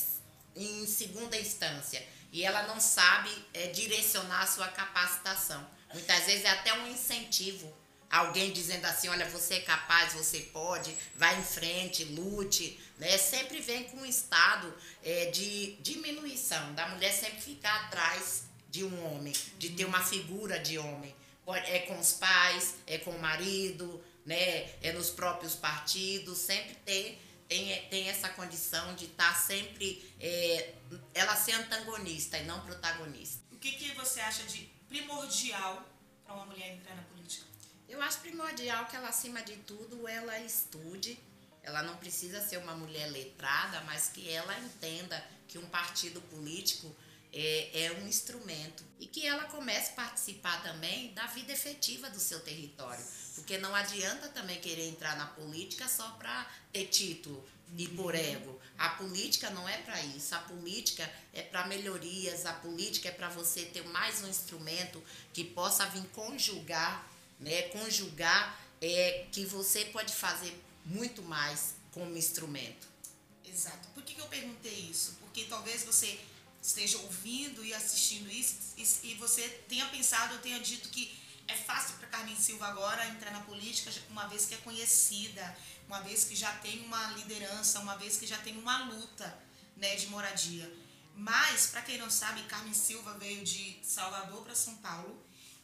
em 0.56 0.86
segunda 0.86 1.38
instância. 1.38 2.06
E 2.32 2.44
ela 2.44 2.64
não 2.64 2.80
sabe 2.80 3.30
é, 3.54 3.68
direcionar 3.68 4.42
a 4.42 4.48
sua 4.48 4.68
capacitação. 4.70 5.66
Muitas 5.94 6.26
vezes 6.26 6.46
é 6.46 6.50
até 6.50 6.74
um 6.74 6.88
incentivo 6.88 7.72
alguém 8.18 8.52
dizendo 8.52 8.86
assim, 8.86 9.08
olha, 9.08 9.28
você 9.30 9.56
é 9.56 9.60
capaz, 9.62 10.14
você 10.14 10.40
pode, 10.40 10.96
vai 11.16 11.40
em 11.40 11.44
frente, 11.44 12.06
lute, 12.06 12.80
né? 12.98 13.18
Sempre 13.18 13.60
vem 13.60 13.86
com 13.86 13.98
um 13.98 14.06
estado 14.06 14.74
é, 15.04 15.32
de 15.32 15.78
diminuição, 15.82 16.74
da 16.74 16.88
mulher 16.90 17.12
sempre 17.12 17.42
ficar 17.42 17.86
atrás 17.86 18.44
de 18.70 18.84
um 18.84 19.06
homem, 19.06 19.34
de 19.58 19.70
ter 19.72 19.86
uma 19.86 20.04
figura 20.04 20.60
de 20.60 20.78
homem. 20.78 21.14
É 21.66 21.80
com 21.80 22.00
os 22.00 22.14
pais, 22.14 22.76
é 22.88 22.98
com 22.98 23.12
o 23.12 23.20
marido, 23.20 24.02
né, 24.26 24.70
é 24.82 24.94
nos 24.94 25.10
próprios 25.10 25.56
partidos, 25.56 26.38
sempre 26.38 26.74
ter 26.86 27.20
tem, 27.54 27.88
tem 27.90 28.10
essa 28.10 28.30
condição 28.30 28.96
de 28.96 29.06
estar 29.06 29.34
tá 29.34 29.40
sempre 29.40 30.04
é, 30.20 30.74
ela 31.14 31.36
ser 31.36 31.54
antagonista 31.54 32.38
e 32.38 32.46
não 32.46 32.60
protagonista. 32.62 33.42
O 33.52 33.58
que, 33.58 33.74
que 33.74 33.92
você 33.94 34.22
acha 34.22 34.44
de 34.44 34.62
primordial 34.88 35.88
para 36.26 36.36
uma 36.36 36.46
mulher 36.46 36.74
entrar 36.74 36.96
na 36.96 37.04
política? 37.04 37.13
Eu 37.94 38.02
acho 38.02 38.22
primordial 38.22 38.88
que 38.88 38.96
ela, 38.96 39.10
acima 39.10 39.44
de 39.44 39.56
tudo, 39.58 40.08
ela 40.08 40.40
estude. 40.40 41.16
Ela 41.62 41.84
não 41.84 41.96
precisa 41.98 42.42
ser 42.42 42.58
uma 42.58 42.74
mulher 42.74 43.06
letrada, 43.12 43.82
mas 43.82 44.08
que 44.08 44.28
ela 44.32 44.58
entenda 44.62 45.24
que 45.48 45.60
um 45.60 45.68
partido 45.68 46.20
político 46.22 46.94
é, 47.32 47.84
é, 47.84 47.92
um 47.92 48.08
instrumento 48.08 48.84
e 49.00 49.06
que 49.06 49.28
ela 49.28 49.44
comece 49.44 49.92
a 49.92 49.96
participar 49.96 50.64
também 50.64 51.14
da 51.14 51.28
vida 51.28 51.54
efetiva 51.54 52.10
do 52.10 52.20
seu 52.20 52.40
território. 52.40 53.06
Porque 53.36 53.60
não 53.60 53.76
adianta 53.76 54.28
também 54.30 54.60
querer 54.60 54.88
entrar 54.90 55.16
na 55.16 55.28
política 55.28 55.88
só 55.88 56.10
para 56.14 56.52
ter 56.72 56.88
título 56.88 57.48
e 57.78 57.88
por 57.90 58.16
ego. 58.16 58.60
A 58.76 58.90
política 58.90 59.52
não 59.52 59.70
é 59.70 59.78
para 59.78 60.02
isso. 60.02 60.34
A 60.34 60.40
política 60.40 61.08
é 61.32 61.44
para 61.44 61.68
melhorias. 61.68 62.48
A 62.48 62.54
política 62.54 63.10
é 63.10 63.12
para 63.12 63.30
você 63.30 63.66
ter 63.66 63.84
mais 63.90 64.24
um 64.24 64.28
instrumento 64.28 65.02
que 65.32 65.44
possa 65.44 65.86
vir 65.86 66.06
conjugar, 66.08 67.08
né? 67.44 67.64
Conjugar 67.64 68.60
é 68.82 69.28
que 69.32 69.46
você 69.46 69.86
pode 69.86 70.14
fazer 70.14 70.60
muito 70.86 71.22
mais 71.22 71.76
como 71.92 72.18
instrumento. 72.18 72.88
Exato. 73.46 73.88
Por 73.94 74.04
que, 74.04 74.16
que 74.16 74.22
eu 74.22 74.28
perguntei 74.28 74.74
isso? 74.90 75.18
Porque 75.20 75.46
talvez 75.46 75.84
você 75.84 76.20
esteja 76.62 76.98
ouvindo 77.00 77.64
e 77.64 77.74
assistindo 77.74 78.30
isso 78.32 78.56
e, 78.78 79.12
e 79.12 79.16
você 79.16 79.48
tenha 79.68 79.86
pensado, 79.88 80.34
eu 80.34 80.42
tenha 80.42 80.60
dito 80.60 80.90
que 80.90 81.14
é 81.48 81.56
fácil 81.56 81.98
para 81.98 82.08
Carmen 82.08 82.36
Silva 82.38 82.68
agora 82.68 83.06
entrar 83.10 83.32
na 83.32 83.42
política, 83.42 83.92
uma 84.10 84.28
vez 84.28 84.46
que 84.46 84.56
é 84.56 84.58
conhecida, 84.58 85.58
uma 85.88 86.00
vez 86.02 86.24
que 86.24 86.36
já 86.36 86.52
tem 86.58 86.80
uma 86.86 87.12
liderança, 87.12 87.80
uma 87.80 87.98
vez 87.98 88.18
que 88.18 88.26
já 88.26 88.38
tem 88.38 88.58
uma 88.58 88.86
luta 88.86 89.38
né, 89.76 89.96
de 89.96 90.08
moradia. 90.08 90.72
Mas, 91.16 91.68
para 91.68 91.82
quem 91.82 91.98
não 91.98 92.10
sabe, 92.10 92.42
Carmen 92.44 92.74
Silva 92.74 93.18
veio 93.20 93.44
de 93.44 93.78
Salvador 93.84 94.44
para 94.44 94.56
São 94.56 94.76
Paulo 94.78 95.22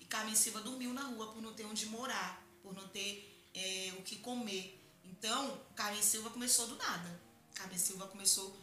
Carmen 0.09 0.35
Silva 0.35 0.61
dormiu 0.61 0.93
na 0.93 1.03
rua 1.03 1.31
por 1.31 1.41
não 1.41 1.53
ter 1.53 1.65
onde 1.65 1.85
morar, 1.85 2.43
por 2.63 2.73
não 2.73 2.87
ter 2.89 3.47
é, 3.53 3.93
o 3.97 4.01
que 4.01 4.17
comer. 4.17 4.77
Então, 5.05 5.61
Carmen 5.75 6.01
Silva 6.01 6.29
começou 6.29 6.67
do 6.67 6.75
nada. 6.75 7.21
Carmen 7.53 7.77
Silva 7.77 8.07
começou 8.07 8.55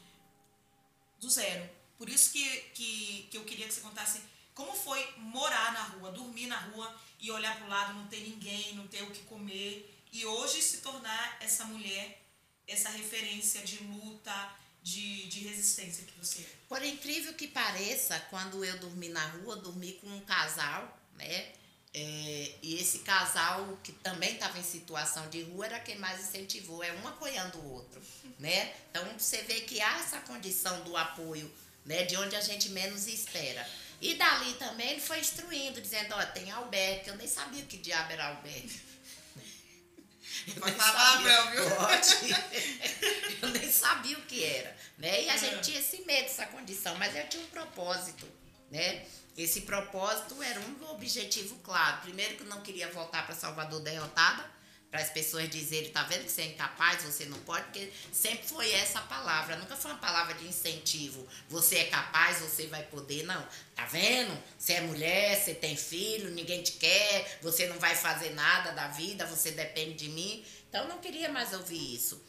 do 1.20 1.30
zero. 1.30 1.68
Por 1.96 2.08
isso 2.08 2.32
que, 2.32 2.58
que, 2.74 3.28
que 3.30 3.36
eu 3.36 3.44
queria 3.44 3.66
que 3.66 3.74
você 3.74 3.80
contasse 3.80 4.20
como 4.54 4.72
foi 4.72 5.06
morar 5.18 5.72
na 5.72 5.82
rua, 5.82 6.12
dormir 6.12 6.46
na 6.46 6.58
rua 6.58 6.94
e 7.20 7.30
olhar 7.30 7.56
para 7.56 7.66
o 7.66 7.68
lado, 7.68 7.94
não 7.94 8.06
ter 8.08 8.20
ninguém, 8.20 8.74
não 8.74 8.86
ter 8.88 9.02
o 9.02 9.10
que 9.10 9.22
comer. 9.24 9.94
E 10.12 10.24
hoje 10.24 10.62
se 10.62 10.78
tornar 10.78 11.36
essa 11.40 11.64
mulher, 11.66 12.22
essa 12.66 12.88
referência 12.88 13.62
de 13.62 13.82
luta, 13.84 14.56
de, 14.82 15.26
de 15.26 15.40
resistência 15.40 16.04
que 16.04 16.18
você 16.18 16.40
é. 16.40 16.56
Por 16.68 16.82
incrível 16.82 17.34
que 17.34 17.48
pareça, 17.48 18.18
quando 18.30 18.64
eu 18.64 18.78
dormi 18.78 19.08
na 19.08 19.26
rua, 19.28 19.56
dormi 19.56 19.92
com 19.94 20.06
um 20.06 20.20
casal, 20.20 20.98
né? 21.16 21.52
É, 21.98 22.52
e 22.62 22.78
esse 22.78 22.98
casal 22.98 23.78
que 23.82 23.90
também 23.90 24.34
estava 24.34 24.58
em 24.58 24.62
situação 24.62 25.30
de 25.30 25.42
rua 25.44 25.64
era 25.64 25.80
quem 25.80 25.96
mais 25.96 26.20
incentivou, 26.20 26.84
é 26.84 26.92
um 26.92 27.08
apoiando 27.08 27.58
o 27.58 27.72
outro, 27.72 28.02
né? 28.38 28.74
Então 28.90 29.02
você 29.18 29.42
vê 29.42 29.62
que 29.62 29.80
há 29.80 29.98
essa 30.00 30.20
condição 30.20 30.82
do 30.84 30.94
apoio, 30.94 31.50
né? 31.86 32.02
De 32.04 32.16
onde 32.16 32.36
a 32.36 32.40
gente 32.40 32.68
menos 32.68 33.06
espera. 33.06 33.66
E 34.00 34.14
dali 34.14 34.52
também 34.54 34.90
ele 34.90 35.00
foi 35.00 35.20
instruindo, 35.20 35.80
dizendo, 35.80 36.14
ó, 36.14 36.26
tem 36.26 36.50
albergue, 36.50 37.08
eu 37.08 37.16
nem 37.16 37.26
sabia 37.26 37.62
que 37.64 37.78
diabo 37.78 38.12
era 38.12 38.26
albergue. 38.26 38.86
Pode 40.60 40.76
falar, 40.76 41.50
viu? 41.50 41.70
Pode. 41.76 43.40
eu 43.42 43.48
nem 43.48 43.72
sabia 43.72 44.18
o 44.18 44.22
que 44.22 44.44
era. 44.44 44.76
Né? 44.98 45.24
E 45.24 45.30
a 45.30 45.36
gente 45.36 45.54
é. 45.54 45.60
tinha 45.60 45.80
esse 45.80 46.02
medo, 46.02 46.26
essa 46.26 46.46
condição, 46.46 46.94
mas 46.96 47.16
eu 47.16 47.26
tinha 47.28 47.42
um 47.42 47.48
propósito, 47.48 48.28
né? 48.70 49.04
Esse 49.36 49.62
propósito 49.62 50.42
era 50.42 50.58
um 50.60 50.90
objetivo 50.90 51.56
claro. 51.56 52.00
Primeiro 52.02 52.36
que 52.36 52.44
não 52.44 52.62
queria 52.62 52.90
voltar 52.90 53.26
para 53.26 53.34
Salvador 53.34 53.80
derrotada, 53.80 54.56
para 54.90 55.02
as 55.02 55.10
pessoas 55.10 55.50
dizerem, 55.50 55.90
tá 55.90 56.04
vendo 56.04 56.24
que 56.24 56.30
você 56.30 56.42
é 56.42 56.46
incapaz, 56.46 57.02
você 57.02 57.26
não 57.26 57.38
pode, 57.40 57.64
porque 57.64 57.92
sempre 58.12 58.46
foi 58.46 58.72
essa 58.72 59.00
palavra, 59.02 59.56
nunca 59.56 59.76
foi 59.76 59.90
uma 59.90 60.00
palavra 60.00 60.34
de 60.34 60.46
incentivo. 60.46 61.26
Você 61.50 61.76
é 61.76 61.84
capaz, 61.84 62.38
você 62.40 62.66
vai 62.68 62.82
poder, 62.84 63.24
não. 63.24 63.46
Tá 63.74 63.84
vendo? 63.86 64.36
Você 64.58 64.74
é 64.74 64.80
mulher, 64.80 65.36
você 65.36 65.54
tem 65.54 65.76
filho, 65.76 66.30
ninguém 66.30 66.62
te 66.62 66.72
quer, 66.72 67.38
você 67.42 67.66
não 67.66 67.78
vai 67.78 67.94
fazer 67.94 68.30
nada 68.30 68.70
da 68.70 68.88
vida, 68.88 69.26
você 69.26 69.50
depende 69.50 69.94
de 69.94 70.08
mim. 70.08 70.42
Então 70.68 70.88
não 70.88 70.98
queria 70.98 71.28
mais 71.28 71.52
ouvir 71.52 71.94
isso. 71.94 72.24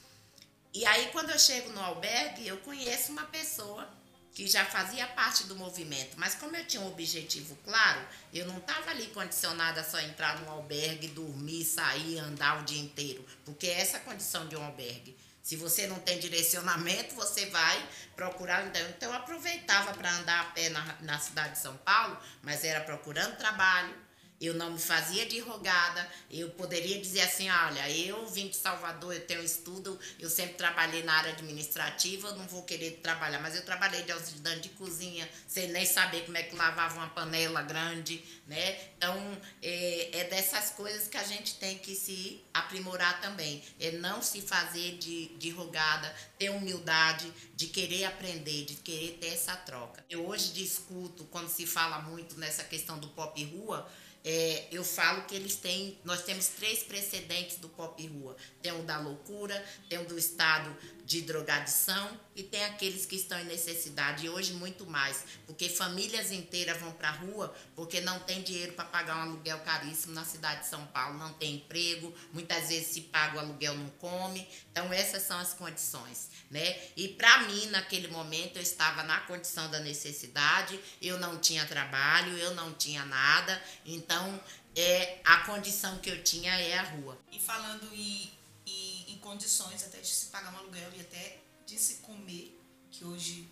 E 0.74 0.86
aí 0.86 1.10
quando 1.14 1.30
eu 1.30 1.40
chego 1.40 1.72
no 1.72 1.80
albergue, 1.80 2.48
eu 2.48 2.58
conheço 2.58 3.12
uma 3.12 3.24
pessoa 3.26 3.97
que 4.38 4.46
já 4.46 4.64
fazia 4.64 5.08
parte 5.08 5.46
do 5.46 5.56
movimento, 5.56 6.12
mas 6.16 6.36
como 6.36 6.56
eu 6.56 6.64
tinha 6.64 6.80
um 6.80 6.90
objetivo 6.90 7.58
claro, 7.66 8.00
eu 8.32 8.46
não 8.46 8.60
estava 8.60 8.92
ali 8.92 9.08
condicionada 9.08 9.82
a 9.82 9.84
só 9.84 10.00
entrar 10.00 10.40
num 10.40 10.52
albergue, 10.52 11.08
dormir, 11.08 11.66
sair, 11.66 12.20
andar 12.20 12.62
o 12.62 12.64
dia 12.64 12.80
inteiro, 12.80 13.26
porque 13.44 13.66
é 13.66 13.82
essa 13.82 13.98
a 13.98 14.00
condição 14.00 14.48
de 14.48 14.56
um 14.56 14.64
albergue. 14.64 15.18
Se 15.42 15.56
você 15.56 15.88
não 15.88 15.98
tem 15.98 16.20
direcionamento, 16.20 17.16
você 17.16 17.48
vai 17.48 17.90
procurar. 18.16 18.64
Então, 18.68 18.88
então 18.90 19.10
eu 19.10 19.16
aproveitava 19.16 19.92
para 19.96 20.12
andar 20.18 20.42
a 20.42 20.46
pé 20.52 20.70
na, 20.70 20.98
na 21.02 21.18
cidade 21.18 21.54
de 21.54 21.60
São 21.60 21.76
Paulo, 21.78 22.16
mas 22.44 22.64
era 22.64 22.82
procurando 22.82 23.38
trabalho, 23.38 23.96
eu 24.40 24.54
não 24.54 24.72
me 24.72 24.80
fazia 24.80 25.26
de 25.26 25.40
rogada, 25.40 26.08
eu 26.30 26.50
poderia 26.52 27.00
dizer 27.00 27.22
assim, 27.22 27.50
olha, 27.50 27.90
eu 27.90 28.28
vim 28.28 28.48
de 28.48 28.56
Salvador, 28.56 29.14
eu 29.14 29.26
tenho 29.26 29.44
estudo, 29.44 30.00
eu 30.20 30.30
sempre 30.30 30.56
trabalhei 30.56 31.04
na 31.04 31.14
área 31.14 31.32
administrativa, 31.32 32.28
eu 32.28 32.36
não 32.36 32.46
vou 32.48 32.64
querer 32.64 33.00
trabalhar, 33.02 33.40
mas 33.40 33.56
eu 33.56 33.66
trabalhei 33.66 34.04
de 34.04 34.12
ajudante 34.12 34.70
de 34.70 34.70
cozinha, 34.70 35.28
sem 35.48 35.70
nem 35.70 35.86
saber 35.86 36.26
como 36.26 36.38
é 36.38 36.44
que 36.44 36.56
lavava 36.56 36.96
uma 36.96 37.10
panela 37.10 37.62
grande, 37.64 38.24
né? 38.46 38.78
Então, 38.98 39.16
é, 39.62 40.20
é 40.20 40.24
dessas 40.26 40.70
coisas 40.72 41.08
que 41.08 41.18
a 41.18 41.24
gente 41.24 41.56
tem 41.56 41.78
que 41.78 41.96
se 41.96 42.44
aprimorar 42.54 43.20
também, 43.22 43.64
é 43.80 43.92
não 43.94 44.22
se 44.22 44.42
fazer 44.42 44.98
de, 44.98 45.28
de 45.38 45.50
rogada, 45.50 46.14
ter 46.38 46.50
humildade, 46.50 47.32
de 47.56 47.68
querer 47.68 48.06
aprender, 48.06 48.66
de 48.66 48.76
querer 48.76 49.18
ter 49.20 49.34
essa 49.34 49.56
troca. 49.56 50.04
Eu 50.10 50.28
hoje 50.28 50.54
discuto, 50.54 51.26
quando 51.26 51.50
se 51.50 51.66
fala 51.66 52.00
muito 52.00 52.40
nessa 52.40 52.64
questão 52.64 53.00
do 53.00 53.08
pop 53.10 53.44
rua, 53.46 53.90
é, 54.30 54.68
eu 54.74 54.84
falo 54.84 55.22
que 55.22 55.34
eles 55.34 55.56
têm, 55.56 55.98
nós 56.04 56.24
temos 56.24 56.50
três 56.50 56.84
precedentes 56.84 57.60
do 57.60 57.70
pop 57.70 58.06
rua. 58.08 58.36
Tem 58.62 58.74
o 58.74 58.84
da 58.84 59.00
loucura, 59.00 59.66
tem 59.88 60.00
o 60.00 60.06
do 60.06 60.18
estado 60.18 60.76
de 61.06 61.22
drogadição 61.22 62.10
e 62.38 62.44
tem 62.44 62.64
aqueles 62.66 63.04
que 63.04 63.16
estão 63.16 63.40
em 63.40 63.46
necessidade, 63.46 64.28
e 64.28 64.30
hoje 64.30 64.54
muito 64.54 64.86
mais, 64.86 65.24
porque 65.48 65.68
famílias 65.68 66.32
inteiras 66.32 66.80
vão 66.80 66.92
para 66.92 67.10
a 67.10 67.12
rua 67.12 67.54
porque 67.76 68.00
não 68.00 68.20
tem 68.20 68.44
dinheiro 68.44 68.74
para 68.74 68.86
pagar 68.86 69.18
um 69.18 69.22
aluguel 69.24 69.60
caríssimo 69.62 70.14
na 70.14 70.24
cidade 70.24 70.62
de 70.62 70.68
São 70.68 70.86
Paulo, 70.88 71.18
não 71.18 71.34
tem 71.34 71.56
emprego, 71.56 72.14
muitas 72.32 72.70
vezes 72.70 72.94
se 72.94 73.02
paga 73.02 73.38
o 73.38 73.40
aluguel 73.40 73.76
não 73.76 73.90
come, 73.92 74.48
então 74.72 74.94
essas 74.94 75.24
são 75.24 75.40
as 75.40 75.56
condições, 75.56 76.30
né? 76.52 76.80
E 76.96 77.08
para 77.08 77.40
mim, 77.40 77.66
naquele 77.68 78.08
momento, 78.08 78.58
eu 78.58 78.62
estava 78.62 79.02
na 79.02 79.20
condição 79.22 79.70
da 79.72 79.80
necessidade, 79.80 80.80
eu 81.02 81.20
não 81.20 81.40
tinha 81.40 81.66
trabalho, 81.66 82.38
eu 82.38 82.54
não 82.54 82.72
tinha 82.74 83.04
nada, 83.04 83.60
então 83.84 84.40
é 84.76 85.20
a 85.26 85.38
condição 85.38 85.98
que 85.98 86.10
eu 86.12 86.24
tinha 86.24 86.54
é 86.54 86.78
a 86.78 86.84
rua. 86.84 87.18
E 87.32 87.40
falando 87.40 87.92
em 87.96 89.18
condições 89.22 89.84
até 89.84 90.00
de 90.00 90.08
se 90.08 90.28
pagar 90.28 90.54
um 90.54 90.58
aluguel 90.60 90.90
e 90.96 91.02
até 91.02 91.47
de 91.68 91.78
se 91.78 91.96
comer, 91.96 92.60
que 92.90 93.06
hoje 93.06 93.48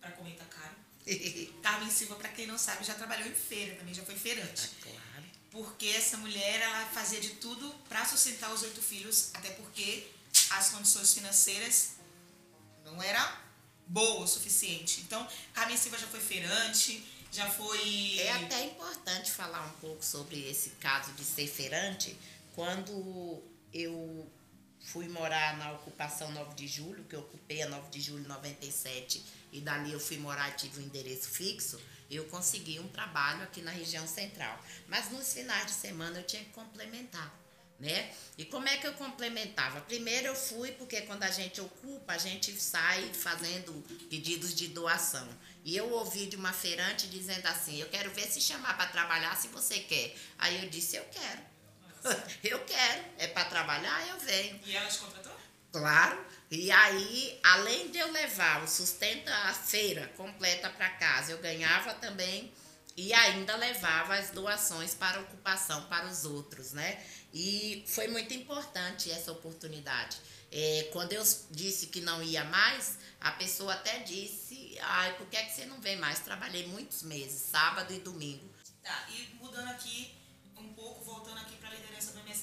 para 0.00 0.10
comer 0.12 0.36
tá 0.36 0.44
caro. 0.44 0.74
Carmen 1.62 1.90
Silva, 1.90 2.16
para 2.16 2.28
quem 2.28 2.46
não 2.46 2.58
sabe, 2.58 2.84
já 2.84 2.94
trabalhou 2.94 3.26
em 3.26 3.34
feira 3.34 3.76
também, 3.76 3.94
já 3.94 4.04
foi 4.04 4.16
feirante. 4.16 4.70
Ah, 4.72 4.82
claro. 4.82 5.24
Porque 5.50 5.86
essa 5.86 6.16
mulher, 6.18 6.60
ela 6.60 6.86
fazia 6.86 7.20
de 7.20 7.30
tudo 7.36 7.72
para 7.88 8.04
sustentar 8.04 8.52
os 8.52 8.62
oito 8.62 8.82
filhos, 8.82 9.30
até 9.34 9.50
porque 9.50 10.06
as 10.50 10.70
condições 10.70 11.14
financeiras 11.14 11.92
não 12.84 13.02
eram 13.02 13.36
boas 13.86 14.30
o 14.30 14.34
suficiente. 14.34 15.00
Então, 15.00 15.26
Carmen 15.52 15.76
Silva 15.76 15.98
já 15.98 16.06
foi 16.06 16.20
feirante, 16.20 17.04
já 17.32 17.48
foi. 17.48 18.18
É 18.18 18.32
até 18.32 18.66
importante 18.66 19.30
falar 19.30 19.64
um 19.66 19.80
pouco 19.80 20.04
sobre 20.04 20.48
esse 20.48 20.70
caso 20.70 21.12
de 21.12 21.24
ser 21.24 21.48
feirante, 21.48 22.16
quando 22.54 23.42
eu 23.72 24.30
fui 24.82 25.08
morar 25.08 25.56
na 25.58 25.72
ocupação 25.72 26.30
9 26.32 26.54
de 26.54 26.66
julho, 26.66 27.04
que 27.04 27.14
eu 27.14 27.20
ocupei 27.20 27.62
a 27.62 27.68
9 27.68 27.90
de 27.90 28.00
julho 28.00 28.22
de 28.22 28.28
97, 28.28 29.24
e 29.52 29.60
dali 29.60 29.92
eu 29.92 30.00
fui 30.00 30.18
morar 30.18 30.48
e 30.50 30.52
tive 30.52 30.80
um 30.80 30.84
endereço 30.84 31.28
fixo, 31.28 31.80
eu 32.10 32.24
consegui 32.24 32.80
um 32.80 32.88
trabalho 32.88 33.42
aqui 33.42 33.62
na 33.62 33.70
região 33.70 34.06
central. 34.06 34.62
Mas 34.88 35.10
nos 35.10 35.32
finais 35.32 35.66
de 35.66 35.72
semana 35.72 36.18
eu 36.18 36.26
tinha 36.26 36.42
que 36.42 36.50
complementar. 36.50 37.38
Né? 37.78 38.12
E 38.36 38.44
como 38.44 38.68
é 38.68 38.76
que 38.76 38.86
eu 38.86 38.92
complementava? 38.92 39.80
Primeiro 39.80 40.26
eu 40.26 40.36
fui 40.36 40.70
porque 40.72 41.00
quando 41.02 41.22
a 41.22 41.30
gente 41.30 41.62
ocupa, 41.62 42.12
a 42.12 42.18
gente 42.18 42.52
sai 42.60 43.10
fazendo 43.14 43.72
pedidos 44.10 44.54
de 44.54 44.68
doação. 44.68 45.26
E 45.64 45.74
eu 45.74 45.90
ouvi 45.90 46.26
de 46.26 46.36
uma 46.36 46.52
feirante 46.52 47.08
dizendo 47.08 47.46
assim: 47.46 47.80
"Eu 47.80 47.88
quero 47.88 48.10
ver 48.10 48.26
se 48.26 48.38
chamar 48.38 48.76
para 48.76 48.90
trabalhar 48.90 49.34
se 49.34 49.48
você 49.48 49.78
quer". 49.78 50.14
Aí 50.36 50.62
eu 50.62 50.68
disse: 50.68 50.96
"Eu 50.96 51.04
quero". 51.06 51.49
eu 52.44 52.58
quero, 52.64 53.04
é 53.18 53.26
para 53.28 53.44
trabalhar, 53.46 54.08
eu 54.08 54.18
venho. 54.20 54.60
E 54.64 54.76
ela 54.76 54.88
te 54.88 54.98
contratou? 54.98 55.32
Claro. 55.72 56.24
E 56.50 56.70
aí, 56.70 57.38
além 57.44 57.90
de 57.90 57.98
eu 57.98 58.10
levar 58.10 58.64
o 58.64 58.68
sustento 58.68 59.28
a 59.28 59.54
feira 59.54 60.08
completa 60.16 60.68
para 60.68 60.90
casa, 60.90 61.32
eu 61.32 61.38
ganhava 61.38 61.94
também 61.94 62.52
e 62.96 63.12
ainda 63.12 63.54
levava 63.56 64.16
as 64.16 64.30
doações 64.30 64.94
para 64.94 65.20
ocupação 65.20 65.86
para 65.86 66.06
os 66.06 66.24
outros, 66.24 66.72
né? 66.72 67.00
E 67.32 67.84
foi 67.86 68.08
muito 68.08 68.34
importante 68.34 69.10
essa 69.10 69.30
oportunidade. 69.30 70.18
É, 70.50 70.88
quando 70.92 71.12
eu 71.12 71.22
disse 71.52 71.86
que 71.86 72.00
não 72.00 72.20
ia 72.20 72.44
mais, 72.44 72.98
a 73.20 73.30
pessoa 73.30 73.74
até 73.74 74.00
disse: 74.00 74.76
ai, 74.82 75.16
por 75.16 75.28
que, 75.28 75.36
é 75.36 75.44
que 75.44 75.52
você 75.52 75.66
não 75.66 75.80
vem 75.80 75.96
mais? 75.96 76.18
Trabalhei 76.18 76.66
muitos 76.66 77.04
meses, 77.04 77.40
sábado 77.40 77.94
e 77.94 78.00
domingo. 78.00 78.50
Tá, 78.82 79.06
e 79.10 79.36
mudando 79.36 79.68
aqui 79.68 80.19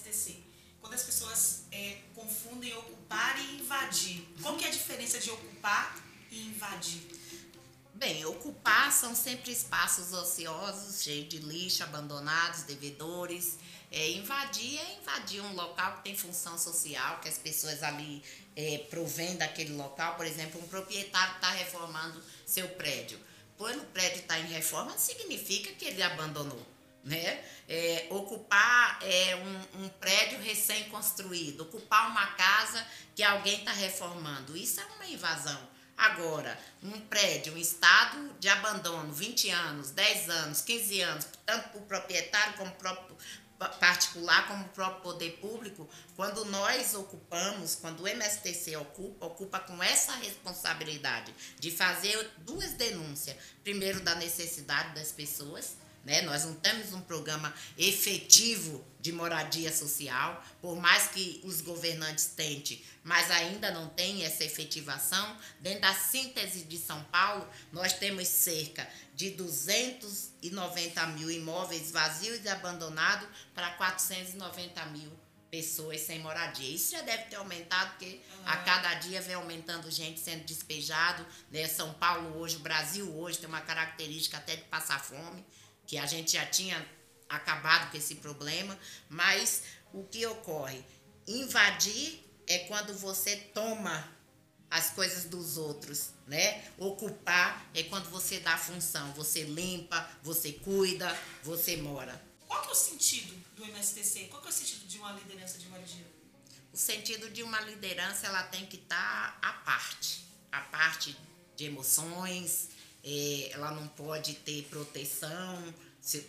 MSTC. 0.07 0.37
Quando 0.79 0.93
as 0.93 1.03
pessoas 1.03 1.63
é, 1.71 1.97
confundem 2.15 2.73
ocupar 2.77 3.37
e 3.39 3.59
invadir, 3.59 4.25
qual 4.41 4.55
que 4.55 4.65
é 4.65 4.67
a 4.69 4.71
diferença 4.71 5.19
de 5.19 5.29
ocupar 5.29 5.97
e 6.31 6.47
invadir? 6.47 7.01
Bem, 7.93 8.23
ocupar 8.25 8.91
são 8.91 9.15
sempre 9.15 9.51
espaços 9.51 10.13
ociosos, 10.13 11.01
cheios 11.01 11.27
de 11.27 11.39
lixo, 11.39 11.83
abandonados, 11.83 12.63
devedores. 12.63 13.57
É, 13.91 14.11
invadir 14.11 14.77
é 14.79 14.99
invadir 14.99 15.41
um 15.41 15.53
local 15.55 15.97
que 15.97 16.03
tem 16.03 16.15
função 16.15 16.57
social, 16.57 17.19
que 17.21 17.27
as 17.27 17.37
pessoas 17.37 17.81
ali 17.81 18.21
é, 18.55 18.85
provém 18.89 19.35
daquele 19.35 19.73
local. 19.73 20.15
Por 20.15 20.25
exemplo, 20.25 20.61
um 20.61 20.67
proprietário 20.67 21.35
está 21.35 21.51
reformando 21.51 22.21
seu 22.45 22.67
prédio. 22.69 23.19
Quando 23.57 23.81
o 23.81 23.85
prédio 23.87 24.19
está 24.19 24.37
em 24.39 24.45
reforma, 24.45 24.95
significa 24.97 25.71
que 25.73 25.85
ele 25.85 26.03
abandonou. 26.03 26.76
Né? 27.07 27.41
É, 27.69 28.07
ocupar 28.09 28.99
é, 29.01 29.35
um, 29.37 29.85
um 29.85 29.89
prédio 29.89 30.39
recém-construído, 30.39 31.63
ocupar 31.63 32.11
uma 32.11 32.27
casa 32.27 32.85
que 33.15 33.23
alguém 33.23 33.59
está 33.59 33.71
reformando, 33.71 34.57
isso 34.57 34.81
é 34.81 34.85
uma 34.85 35.05
invasão. 35.07 35.59
Agora, 35.97 36.59
um 36.83 36.99
prédio, 36.99 37.53
um 37.53 37.57
estado 37.57 38.35
de 38.39 38.47
abandono, 38.47 39.11
20 39.11 39.49
anos, 39.49 39.89
10 39.89 40.29
anos, 40.29 40.61
15 40.61 41.01
anos, 41.01 41.27
tanto 41.43 41.69
para 41.69 41.79
o 41.79 41.85
proprietário 41.85 42.53
como 42.53 42.71
para 42.73 42.91
o 42.91 43.79
particular 43.79 44.47
como 44.47 44.65
o 44.65 44.69
próprio 44.69 45.01
poder 45.01 45.31
público, 45.37 45.89
quando 46.15 46.45
nós 46.45 46.93
ocupamos, 46.93 47.73
quando 47.73 48.01
o 48.01 48.07
MSTC 48.07 48.77
ocupa, 48.77 49.25
ocupa 49.25 49.59
com 49.59 49.81
essa 49.81 50.13
responsabilidade 50.17 51.33
de 51.59 51.71
fazer 51.71 52.29
duas 52.37 52.73
denúncias. 52.73 53.35
Primeiro, 53.63 53.99
da 54.01 54.13
necessidade 54.13 54.93
das 54.93 55.11
pessoas, 55.11 55.77
né? 56.07 56.21
Nós 56.21 56.45
não 56.45 56.53
temos 56.55 56.93
um 56.93 57.01
programa 57.01 57.53
efetivo 57.77 58.81
de 59.01 59.11
moradia 59.11 59.75
social, 59.75 60.41
por 60.61 60.77
mais 60.77 61.07
que 61.09 61.41
os 61.43 61.59
governantes 61.59 62.27
tentem, 62.27 62.81
mas 63.03 63.29
ainda 63.29 63.71
não 63.71 63.89
tem 63.89 64.23
essa 64.23 64.45
efetivação. 64.45 65.37
Dentro 65.59 65.81
da 65.81 65.93
síntese 65.93 66.63
de 66.63 66.77
São 66.77 67.03
Paulo, 67.11 67.45
nós 67.73 67.91
temos 67.91 68.25
cerca 68.29 68.87
de 69.13 69.31
290 69.31 71.07
mil 71.07 71.29
imóveis 71.29 71.91
vazios 71.91 72.41
e 72.41 72.47
abandonados 72.47 73.27
para 73.53 73.71
490 73.71 74.85
mil 74.85 75.11
pessoas 75.51 75.99
sem 76.01 76.19
moradia. 76.19 76.73
Isso 76.73 76.91
já 76.91 77.01
deve 77.01 77.23
ter 77.23 77.35
aumentado, 77.35 77.89
porque 77.91 78.21
uhum. 78.37 78.43
a 78.45 78.57
cada 78.57 78.93
dia 78.95 79.21
vem 79.21 79.35
aumentando 79.35 79.91
gente 79.91 80.21
sendo 80.21 80.45
despejado. 80.45 81.25
Né? 81.51 81.67
São 81.67 81.93
Paulo 81.95 82.37
hoje, 82.37 82.55
o 82.55 82.59
Brasil 82.59 83.13
hoje 83.17 83.39
tem 83.39 83.49
uma 83.49 83.61
característica 83.61 84.37
até 84.37 84.55
de 84.55 84.63
passar 84.63 85.03
fome 85.03 85.45
que 85.87 85.97
a 85.97 86.05
gente 86.05 86.33
já 86.33 86.45
tinha 86.45 86.85
acabado 87.29 87.89
com 87.89 87.97
esse 87.97 88.15
problema, 88.15 88.77
mas 89.09 89.63
o 89.93 90.03
que 90.03 90.25
ocorre? 90.27 90.83
Invadir 91.25 92.23
é 92.45 92.59
quando 92.59 92.93
você 92.93 93.35
toma 93.35 94.15
as 94.69 94.89
coisas 94.89 95.25
dos 95.25 95.57
outros, 95.57 96.09
né? 96.27 96.63
Ocupar 96.77 97.65
é 97.73 97.83
quando 97.83 98.09
você 98.09 98.39
dá 98.39 98.57
função, 98.57 99.13
você 99.13 99.43
limpa, 99.43 100.09
você 100.21 100.51
cuida, 100.51 101.17
você 101.41 101.77
mora. 101.77 102.21
Qual 102.45 102.61
que 102.61 102.67
é 102.67 102.71
o 102.71 102.75
sentido 102.75 103.33
do 103.55 103.65
MSTC? 103.65 104.25
Qual 104.25 104.41
que 104.41 104.47
é 104.47 104.51
o 104.51 104.53
sentido 104.53 104.85
de 104.87 104.97
uma 104.97 105.13
liderança 105.13 105.57
de 105.57 105.67
moradia? 105.67 106.05
O 106.73 106.77
sentido 106.77 107.29
de 107.29 107.43
uma 107.43 107.59
liderança, 107.61 108.27
ela 108.27 108.43
tem 108.43 108.65
que 108.65 108.75
estar 108.75 109.39
tá 109.41 109.49
à 109.49 109.53
parte, 109.53 110.25
à 110.51 110.61
parte 110.61 111.17
de 111.55 111.65
emoções, 111.65 112.69
é, 113.09 113.51
ela 113.53 113.71
não 113.71 113.87
pode 113.87 114.33
ter 114.33 114.63
proteção, 114.63 115.73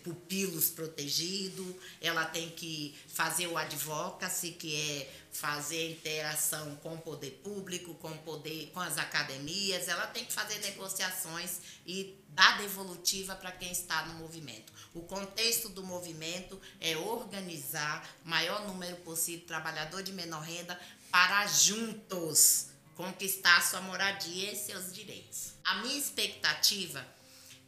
pupilos 0.03 0.71
protegido, 0.71 1.77
ela 2.01 2.25
tem 2.25 2.51
que 2.51 2.97
fazer 3.09 3.47
o 3.47 3.57
advocacy, 3.57 4.53
que 4.53 4.75
é 4.75 5.13
fazer 5.33 5.93
interação 5.93 6.77
com 6.77 6.95
o 6.95 6.99
poder 6.99 7.33
público, 7.45 7.95
com 7.95 8.09
o 8.09 8.19
poder, 8.19 8.71
com 8.73 8.81
as 8.81 8.97
academias, 8.97 9.89
ela 9.89 10.07
tem 10.07 10.25
que 10.25 10.33
fazer 10.33 10.59
negociações 10.61 11.61
e 11.87 12.17
dar 12.31 12.59
devolutiva 12.59 13.37
para 13.37 13.53
quem 13.53 13.71
está 13.71 14.07
no 14.07 14.15
movimento. 14.15 14.73
O 14.95 15.03
contexto 15.03 15.69
do 15.69 15.85
movimento 15.85 16.61
é 16.81 16.97
organizar 16.97 18.09
maior 18.25 18.67
número 18.67 18.97
possível 18.99 19.41
de 19.41 19.47
trabalhador 19.47 20.03
de 20.03 20.13
menor 20.13 20.43
renda 20.43 20.79
para 21.11 21.47
juntos 21.47 22.69
conquistar 22.99 23.63
sua 23.63 23.81
moradia 23.81 24.53
e 24.53 24.57
seus 24.57 24.93
direitos. 24.93 25.53
A 25.65 25.77
minha 25.77 25.97
expectativa 25.97 27.07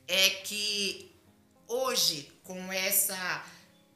é 0.09 0.31
que 0.31 1.15
hoje, 1.69 2.33
com 2.43 2.73
essa 2.73 3.47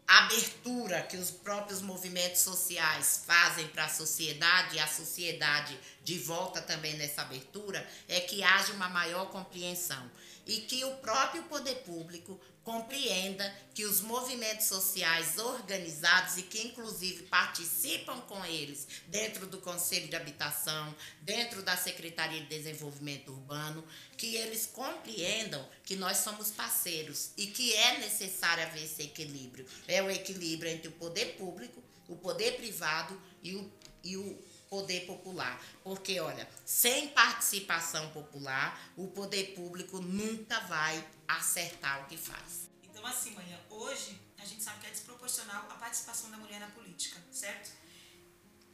abertura 0.07 1.03
que 1.03 1.17
os 1.17 1.33
próprios 1.33 1.83
movimentos 1.83 2.41
sociais 2.41 3.25
fazem 3.27 3.67
para 3.67 3.87
a 3.87 3.89
sociedade 3.89 4.77
e 4.77 4.79
a 4.79 4.87
sociedade 4.87 5.77
de 6.05 6.21
volta 6.21 6.63
também 6.63 6.95
nessa 6.95 7.23
abertura, 7.23 7.85
é 8.07 8.21
que 8.21 8.45
haja 8.45 8.73
uma 8.73 8.89
maior 8.89 9.27
compreensão 9.31 10.09
e 10.47 10.61
que 10.61 10.85
o 10.85 10.97
próprio 10.99 11.43
poder 11.45 11.83
público 11.83 12.41
compreenda 12.65 13.55
que 13.75 13.85
os 13.85 14.01
movimentos 14.01 14.67
sociais 14.67 15.39
organizados 15.39 16.39
e 16.39 16.43
que 16.43 16.67
inclusive 16.67 17.25
participam 17.25 18.21
com 18.23 18.43
eles 18.45 18.89
dentro 19.07 19.47
do 19.47 19.59
Conselho 19.59 20.09
de 20.09 20.17
Habitação, 20.17 20.95
dentro 21.21 21.63
da 21.63 21.77
Secretaria 21.77 22.41
de 22.41 22.47
Desenvolvimento 22.47 23.31
Urbano, 23.31 23.85
que 24.17 24.35
eles 24.37 24.67
compreendam 24.67 25.69
que 25.85 25.95
nós 25.95 26.19
somos 26.19 26.51
parceiros 26.51 27.31
e 27.37 27.47
que 27.47 27.75
é 27.75 27.99
necessário 27.99 28.65
haver 28.65 28.85
esse 28.85 29.03
equilíbrio. 29.03 29.67
É 29.87 30.03
o 30.03 30.11
equilíbrio 30.11 30.73
entre 30.73 30.89
o 30.89 30.93
poder 30.93 31.37
público, 31.37 31.83
o 32.09 32.17
poder 32.17 32.57
privado 32.57 33.21
e 33.43 33.55
o, 33.55 33.71
e 34.03 34.17
o 34.17 34.39
poder 34.75 35.07
popular. 35.07 35.63
Porque, 35.85 36.19
olha, 36.19 36.49
sem 36.67 37.09
participação 37.09 38.11
popular, 38.11 38.93
o 38.97 39.07
poder 39.07 39.55
público 39.55 40.01
nunca 40.01 40.59
vai 40.61 41.07
acertar 41.29 42.03
o 42.03 42.07
que 42.07 42.17
faz. 42.17 42.69
Então, 42.83 43.07
assim, 43.07 43.31
manhã, 43.31 43.57
hoje 43.71 44.21
a 44.37 44.45
gente 44.45 44.65
sabe 44.65 44.81
que 44.81 44.89
é 44.89 44.91
desproporcional 44.91 45.65
a 45.71 45.75
participação 45.75 46.29
da 46.33 46.39
mulher 46.39 46.59
na 46.59 46.67
política, 46.67 47.23
certo? 47.31 47.71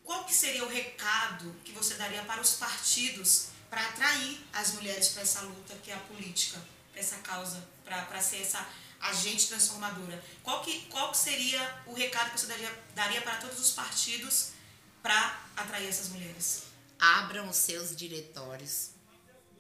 Qual 0.03 0.25
que 0.25 0.35
seria 0.35 0.65
o 0.65 0.69
recado 0.69 1.55
que 1.65 1.73
você 1.73 1.95
daria 1.95 2.23
para 2.25 2.41
os 2.41 2.55
partidos 2.55 3.49
para 3.69 3.87
atrair 3.89 4.41
as 4.55 4.73
mulheres 4.73 5.09
para 5.11 5.23
essa 5.23 5.43
luta 5.43 5.77
que 5.85 5.91
é 5.91 5.95
a 5.95 5.99
política, 5.99 6.59
para 6.91 7.01
essa 7.01 7.19
causa, 7.19 7.63
para 7.85 8.23
ser 8.23 8.41
essa 8.41 8.67
agente 9.01 9.49
transformadora? 9.49 10.25
Qual 10.43 10.63
que, 10.63 10.81
qual 10.87 11.11
que 11.11 11.19
seria 11.19 11.83
o 11.87 11.93
recado 11.93 12.31
que 12.31 12.41
você 12.41 12.47
daria, 12.47 12.85
daria 12.95 13.21
para 13.21 13.37
todos 13.37 13.61
os 13.61 13.73
partidos 13.73 14.60
para 15.03 15.43
atrair 15.57 15.89
essas 15.89 16.09
mulheres? 16.09 16.65
Abram 16.99 17.49
os 17.49 17.57
seus 17.57 17.95
diretórios 17.97 18.91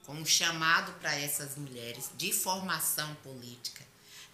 com 0.04 0.14
um 0.14 0.26
chamado 0.26 0.92
para 0.94 1.14
essas 1.14 1.56
mulheres 1.56 2.10
de 2.16 2.32
formação 2.32 3.14
política, 3.16 3.84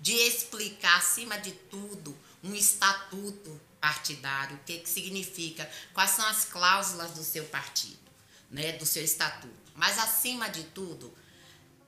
de 0.01 0.13
explicar, 0.13 0.99
acima 0.99 1.39
de 1.39 1.53
tudo, 1.53 2.17
um 2.43 2.55
estatuto 2.55 3.61
partidário, 3.81 4.57
o 4.57 4.61
que, 4.61 4.79
que 4.79 4.89
significa, 4.89 5.69
quais 5.93 6.11
são 6.11 6.27
as 6.27 6.45
cláusulas 6.45 7.13
do 7.13 7.23
seu 7.23 7.45
partido, 7.45 8.11
né, 8.51 8.73
do 8.73 8.87
seu 8.87 9.05
estatuto. 9.05 9.55
Mas, 9.75 9.99
acima 9.99 10.49
de 10.49 10.65
tudo, 10.65 11.13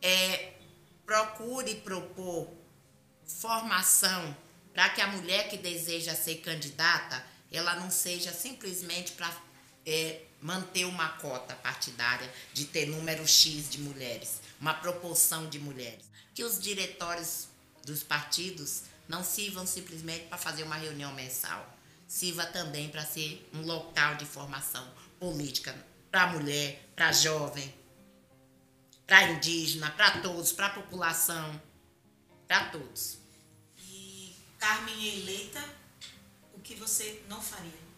é, 0.03 0.53
procure 1.07 1.77
propor 1.77 2.49
formação 3.27 4.37
para 4.73 4.91
que 4.91 5.01
a 5.01 5.09
mulher 5.09 5.49
que 5.49 5.57
deseja 5.57 6.15
ser 6.15 6.37
candidata 6.37 7.25
ela 7.51 7.77
não 7.77 7.91
seja 7.91 8.33
simplesmente 8.33 9.13
para 9.13 9.31
é, 9.87 10.23
manter 10.41 10.85
uma 10.85 11.09
cota 11.11 11.55
partidária 11.57 12.31
de 12.53 12.67
ter 12.67 12.87
número 12.87 13.27
X 13.27 13.71
de 13.71 13.81
mulheres, 13.81 14.41
uma 14.61 14.75
proporção 14.75 15.49
de 15.49 15.59
mulheres. 15.59 16.05
Que 16.35 16.45
os 16.45 16.61
diretórios 16.61 17.49
dos 17.85 18.03
partidos 18.03 18.83
não 19.09 19.25
sirvam 19.25 19.67
simplesmente 19.67 20.27
para 20.27 20.37
fazer 20.37 20.63
uma 20.63 20.77
reunião 20.77 21.13
mensal, 21.15 21.75
sirva 22.07 22.45
também 22.47 22.89
para 22.91 23.05
ser 23.05 23.49
um 23.55 23.63
local 23.63 24.17
de 24.17 24.27
formação 24.27 24.87
política 25.19 25.75
para 26.11 26.23
a 26.23 26.27
mulher, 26.29 26.87
para 26.95 27.09
a 27.09 27.13
jovem, 27.13 27.75
para 29.07 29.31
indígena, 29.31 29.91
para 29.91 30.21
todos, 30.21 30.53
para 30.53 30.67
a 30.67 30.71
população, 30.71 31.61
para 32.47 32.67
todos. 32.67 33.19
E 33.79 34.37
Carmen 34.59 35.21
eleita 35.21 35.78
que 36.69 36.75
você 36.75 37.23
não 37.31 37.41
faria? 37.41 37.89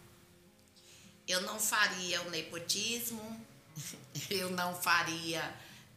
Eu 1.26 1.40
não 1.40 1.58
faria 1.58 2.22
o 2.22 2.30
nepotismo, 2.30 3.44
eu 4.30 4.48
não 4.50 4.80
faria 4.80 5.42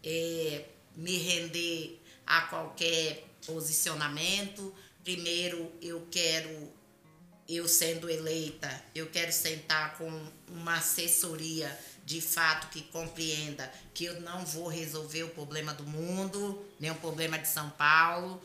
é, 0.04 0.66
me 0.96 1.18
render 1.18 2.02
a 2.26 2.42
qualquer 2.42 3.28
posicionamento. 3.46 4.74
Primeiro, 5.04 5.72
eu 5.84 6.08
quero, 6.10 6.74
eu 7.48 7.68
sendo 7.68 8.10
eleita, 8.10 8.84
eu 8.96 9.06
quero 9.12 9.32
sentar 9.32 9.96
com 9.96 10.10
uma 10.48 10.78
assessoria 10.78 11.80
de 12.04 12.20
fato 12.20 12.70
que 12.70 12.82
compreenda 12.82 13.72
que 13.94 14.06
eu 14.06 14.20
não 14.22 14.44
vou 14.44 14.68
resolver 14.68 15.22
o 15.24 15.30
problema 15.30 15.76
do 15.76 15.84
mundo, 15.84 16.66
nem 16.80 16.90
o 16.90 16.96
problema 16.96 17.38
de 17.38 17.48
São 17.48 17.70
Paulo, 17.70 18.42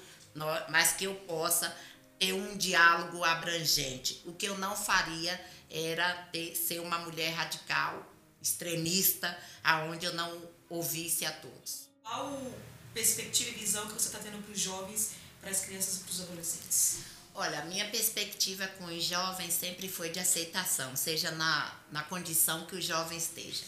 mas 0.68 0.92
que 0.92 1.04
eu 1.04 1.14
possa 1.14 1.74
ter 2.18 2.32
um 2.32 2.56
diálogo 2.56 3.22
abrangente. 3.24 4.22
O 4.26 4.32
que 4.32 4.46
eu 4.46 4.58
não 4.58 4.76
faria 4.76 5.40
era 5.70 6.14
ter, 6.32 6.54
ser 6.56 6.80
uma 6.80 6.98
mulher 6.98 7.32
radical, 7.32 8.04
extremista, 8.40 9.36
aonde 9.62 10.06
eu 10.06 10.14
não 10.14 10.42
ouvisse 10.68 11.24
a 11.24 11.32
todos. 11.32 11.88
Qual 12.02 12.52
perspectiva 12.94 13.50
e 13.50 13.54
visão 13.54 13.86
que 13.86 13.92
você 13.92 14.08
está 14.08 14.18
tendo 14.18 14.42
para 14.42 14.52
os 14.52 14.60
jovens, 14.60 15.12
para 15.40 15.50
as 15.50 15.60
crianças 15.60 15.98
e 15.98 16.00
para 16.00 16.10
os 16.10 16.20
adolescentes? 16.22 16.98
Olha, 17.34 17.60
a 17.60 17.64
minha 17.66 17.88
perspectiva 17.88 18.66
com 18.66 18.86
os 18.86 19.04
jovens 19.04 19.54
sempre 19.54 19.88
foi 19.88 20.10
de 20.10 20.18
aceitação, 20.18 20.96
seja 20.96 21.30
na, 21.30 21.72
na 21.92 22.02
condição 22.02 22.66
que 22.66 22.74
o 22.74 22.82
jovem 22.82 23.16
esteja. 23.16 23.64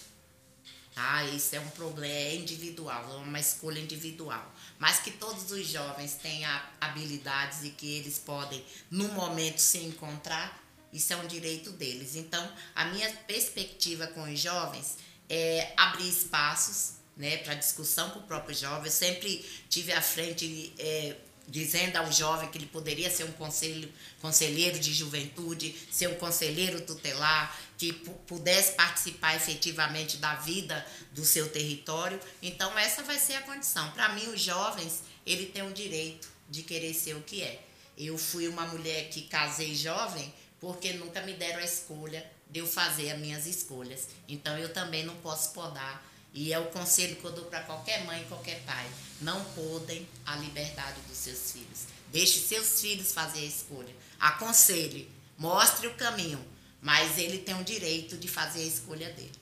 Tá? 0.95 1.25
Isso 1.27 1.55
é 1.55 1.61
um 1.61 1.71
problema 1.71 2.13
é 2.13 2.35
individual, 2.35 3.05
é 3.13 3.17
uma 3.17 3.39
escolha 3.39 3.79
individual. 3.79 4.53
Mas 4.81 4.99
que 4.99 5.11
todos 5.11 5.53
os 5.53 5.67
jovens 5.69 6.15
tenham 6.15 6.51
habilidades 6.81 7.63
e 7.65 7.71
que 7.71 7.99
eles 7.99 8.19
podem, 8.19 8.65
no 8.91 9.09
momento, 9.09 9.59
se 9.59 9.79
encontrar, 9.79 10.59
isso 10.91 11.13
é 11.13 11.17
um 11.17 11.27
direito 11.27 11.71
deles. 11.73 12.17
Então, 12.17 12.51
a 12.75 12.87
minha 12.87 13.09
perspectiva 13.27 14.07
com 14.09 14.23
os 14.23 14.41
jovens 14.41 14.97
é 15.29 15.75
abrir 15.77 16.09
espaços 16.09 16.95
né, 17.15 17.37
para 17.37 17.55
discussão 17.55 18.09
com 18.11 18.21
o 18.21 18.23
próprio 18.23 18.57
jovem. 18.57 18.87
Eu 18.87 18.91
sempre 18.91 19.45
tive 19.69 19.93
à 19.93 20.01
frente 20.01 20.73
é, 20.79 21.15
dizendo 21.51 21.97
ao 21.97 22.11
jovem 22.11 22.49
que 22.49 22.57
ele 22.57 22.67
poderia 22.67 23.11
ser 23.11 23.25
um 23.25 23.33
conselho, 23.33 23.93
conselheiro 24.21 24.79
de 24.79 24.93
juventude, 24.95 25.77
ser 25.91 26.09
um 26.09 26.15
conselheiro 26.15 26.81
tutelar, 26.83 27.59
que 27.77 27.93
pudesse 27.93 28.73
participar 28.73 29.35
efetivamente 29.35 30.19
da 30.19 30.37
vida 30.37 30.87
do 31.13 31.25
seu 31.25 31.49
território. 31.51 32.21
Então 32.41 32.79
essa 32.79 33.03
vai 33.03 33.19
ser 33.19 33.35
a 33.35 33.43
condição. 33.43 33.91
Para 33.91 34.11
mim, 34.11 34.27
os 34.29 34.41
jovens, 34.41 35.03
ele 35.27 35.47
tem 35.47 35.63
o 35.63 35.73
direito 35.73 36.29
de 36.49 36.63
querer 36.63 36.95
ser 36.95 37.17
o 37.17 37.23
que 37.23 37.43
é. 37.43 37.61
Eu 37.99 38.17
fui 38.17 38.49
uma 38.49 38.67
mulher 38.67 39.09
que 39.09 39.23
casei 39.23 39.75
jovem 39.75 40.33
porque 40.61 40.93
nunca 40.93 41.23
me 41.23 41.33
deram 41.33 41.59
a 41.59 41.65
escolha 41.65 42.25
de 42.49 42.61
eu 42.61 42.67
fazer 42.67 43.11
as 43.11 43.19
minhas 43.19 43.47
escolhas. 43.47 44.09
Então 44.29 44.57
eu 44.59 44.73
também 44.73 45.05
não 45.05 45.17
posso 45.17 45.53
podar 45.53 46.10
e 46.33 46.53
é 46.53 46.59
o 46.59 46.67
conselho 46.67 47.17
que 47.17 47.25
eu 47.25 47.33
dou 47.33 47.45
para 47.47 47.61
qualquer 47.63 48.05
mãe 48.05 48.25
qualquer 48.29 48.61
pai. 48.63 48.89
Não 49.21 49.43
podem 49.47 50.09
a 50.25 50.37
liberdade 50.37 51.01
dos 51.03 51.17
seus 51.17 51.53
filhos. 51.53 51.87
Deixe 52.13 52.41
seus 52.41 52.81
filhos 52.81 53.13
fazer 53.13 53.41
a 53.41 53.45
escolha. 53.45 53.95
Aconselhe, 54.19 55.11
mostre 55.37 55.87
o 55.87 55.95
caminho, 55.95 56.45
mas 56.81 57.19
ele 57.19 57.39
tem 57.39 57.59
o 57.61 57.65
direito 57.65 58.17
de 58.17 58.29
fazer 58.29 58.61
a 58.61 58.67
escolha 58.67 59.13
dele. 59.13 59.33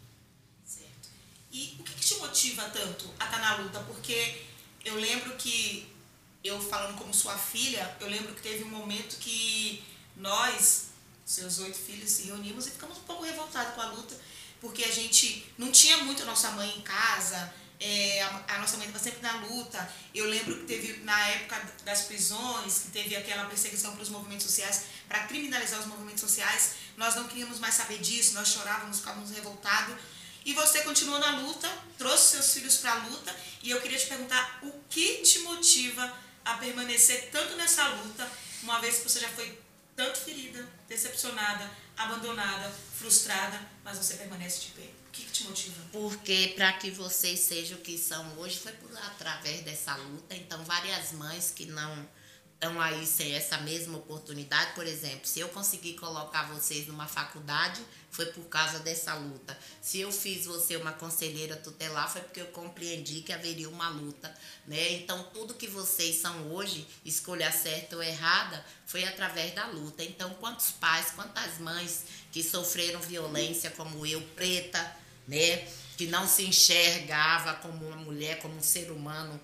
Certo. 0.64 1.08
E 1.52 1.76
o 1.78 1.82
que, 1.82 1.94
que 1.94 2.00
te 2.00 2.14
motiva 2.16 2.64
tanto 2.70 3.04
a 3.20 3.24
estar 3.24 3.30
tá 3.30 3.38
na 3.38 3.56
luta? 3.56 3.80
Porque 3.80 4.42
eu 4.84 4.94
lembro 4.96 5.36
que, 5.36 5.86
eu 6.42 6.60
falando 6.60 6.96
como 6.96 7.12
sua 7.12 7.36
filha, 7.36 7.96
eu 8.00 8.08
lembro 8.08 8.34
que 8.34 8.42
teve 8.42 8.64
um 8.64 8.70
momento 8.70 9.18
que 9.18 9.84
nós, 10.16 10.88
seus 11.24 11.58
oito 11.60 11.78
filhos, 11.78 12.10
se 12.10 12.24
reunimos 12.24 12.66
e 12.66 12.70
ficamos 12.70 12.98
um 12.98 13.02
pouco 13.02 13.24
revoltados 13.24 13.74
com 13.74 13.82
a 13.82 13.90
luta 13.90 14.16
porque 14.60 14.84
a 14.84 14.92
gente 14.92 15.46
não 15.56 15.70
tinha 15.70 15.98
muito 15.98 16.22
a 16.22 16.26
nossa 16.26 16.50
mãe 16.52 16.68
em 16.76 16.82
casa, 16.82 17.52
é, 17.80 18.22
a, 18.22 18.44
a, 18.48 18.58
nossa 18.58 18.76
mãe 18.76 18.86
estava 18.86 19.02
sempre 19.02 19.22
na 19.22 19.46
luta. 19.46 19.88
Eu 20.14 20.26
lembro 20.26 20.56
que 20.58 20.64
teve, 20.64 21.04
na 21.04 21.28
época 21.28 21.60
das 21.84 22.02
prisões, 22.02 22.80
que 22.80 22.88
teve 22.88 23.16
aquela 23.16 23.44
perseguição 23.44 23.92
pelos 23.92 24.08
movimentos 24.08 24.46
sociais, 24.46 24.84
para 25.08 25.26
criminalizar 25.26 25.78
os 25.80 25.86
movimentos 25.86 26.20
sociais, 26.20 26.72
nós 26.96 27.14
não 27.14 27.28
queríamos 27.28 27.58
mais 27.58 27.74
saber 27.74 27.98
disso, 27.98 28.34
nós 28.34 28.48
chorávamos, 28.48 28.98
ficávamos 28.98 29.30
revoltados. 29.30 29.94
E 30.44 30.54
você 30.54 30.82
continuou 30.82 31.18
na 31.18 31.36
luta, 31.40 31.68
trouxe 31.96 32.32
seus 32.32 32.52
filhos 32.54 32.76
para 32.78 32.92
a 32.92 33.06
luta, 33.06 33.34
e 33.62 33.70
eu 33.70 33.80
queria 33.80 33.98
te 33.98 34.06
perguntar 34.06 34.60
o 34.62 34.72
que 34.88 35.18
te 35.18 35.40
motiva 35.40 36.12
a 36.44 36.54
permanecer 36.54 37.28
tanto 37.30 37.54
nessa 37.56 37.86
luta, 37.88 38.28
uma 38.62 38.80
vez 38.80 38.98
que 38.98 39.08
você 39.08 39.20
já 39.20 39.28
foi 39.28 39.58
tanto 39.94 40.18
ferida, 40.18 40.66
decepcionada, 40.88 41.70
abandonada, 41.96 42.70
frustrada, 42.98 43.60
mas 43.84 43.98
você 43.98 44.14
permanece 44.14 44.60
de 44.60 44.68
pé. 44.68 44.90
O 45.08 45.10
que, 45.10 45.24
que 45.24 45.32
te 45.32 45.44
motiva? 45.44 45.82
Porque 45.92 46.54
para 46.56 46.72
que 46.74 46.90
vocês 46.90 47.40
sejam 47.40 47.78
o 47.78 47.80
que 47.80 47.98
são 47.98 48.38
hoje 48.38 48.58
foi 48.58 48.72
por 48.72 48.96
através 48.96 49.62
dessa 49.62 49.94
luta. 49.96 50.34
Então, 50.34 50.62
várias 50.64 51.12
mães 51.12 51.50
que 51.50 51.66
não 51.66 52.08
estão 52.60 52.80
aí 52.80 53.06
sem 53.06 53.34
essa 53.34 53.56
mesma 53.58 53.98
oportunidade. 53.98 54.72
Por 54.74 54.84
exemplo, 54.84 55.20
se 55.24 55.38
eu 55.38 55.48
conseguir 55.48 55.94
colocar 55.94 56.42
vocês 56.52 56.88
numa 56.88 57.06
faculdade, 57.06 57.80
foi 58.10 58.26
por 58.26 58.44
causa 58.46 58.80
dessa 58.80 59.14
luta. 59.14 59.56
Se 59.80 60.00
eu 60.00 60.10
fiz 60.10 60.44
você 60.44 60.76
uma 60.76 60.92
conselheira 60.92 61.54
tutelar, 61.54 62.10
foi 62.10 62.20
porque 62.20 62.40
eu 62.40 62.46
compreendi 62.46 63.20
que 63.20 63.32
haveria 63.32 63.68
uma 63.68 63.88
luta. 63.88 64.34
Né? 64.66 64.94
Então, 64.94 65.22
tudo 65.32 65.54
que 65.54 65.68
vocês 65.68 66.16
são 66.16 66.52
hoje, 66.52 66.84
escolha 67.04 67.52
certa 67.52 67.94
ou 67.94 68.02
errada, 68.02 68.64
foi 68.86 69.04
através 69.04 69.54
da 69.54 69.66
luta. 69.68 70.02
Então, 70.02 70.30
quantos 70.40 70.72
pais, 70.72 71.12
quantas 71.12 71.58
mães 71.58 72.04
que 72.32 72.42
sofreram 72.42 73.00
violência, 73.00 73.70
como 73.70 74.04
eu, 74.04 74.20
preta, 74.34 74.96
né? 75.28 75.58
que 75.96 76.06
não 76.06 76.26
se 76.26 76.42
enxergava 76.44 77.54
como 77.54 77.86
uma 77.86 77.96
mulher, 77.96 78.40
como 78.40 78.56
um 78.56 78.62
ser 78.62 78.90
humano 78.90 79.40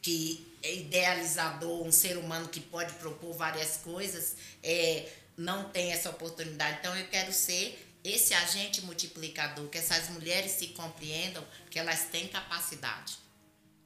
que 0.00 0.55
idealizador, 0.74 1.86
um 1.86 1.92
ser 1.92 2.16
humano 2.16 2.48
que 2.48 2.60
pode 2.60 2.92
propor 2.94 3.34
várias 3.34 3.78
coisas, 3.78 4.36
é, 4.62 5.08
não 5.36 5.68
tem 5.70 5.92
essa 5.92 6.10
oportunidade. 6.10 6.78
Então, 6.80 6.96
eu 6.96 7.06
quero 7.08 7.32
ser 7.32 7.82
esse 8.02 8.32
agente 8.34 8.82
multiplicador, 8.82 9.68
que 9.68 9.78
essas 9.78 10.08
mulheres 10.10 10.52
se 10.52 10.68
compreendam 10.68 11.44
que 11.70 11.78
elas 11.78 12.04
têm 12.04 12.28
capacidade. 12.28 13.18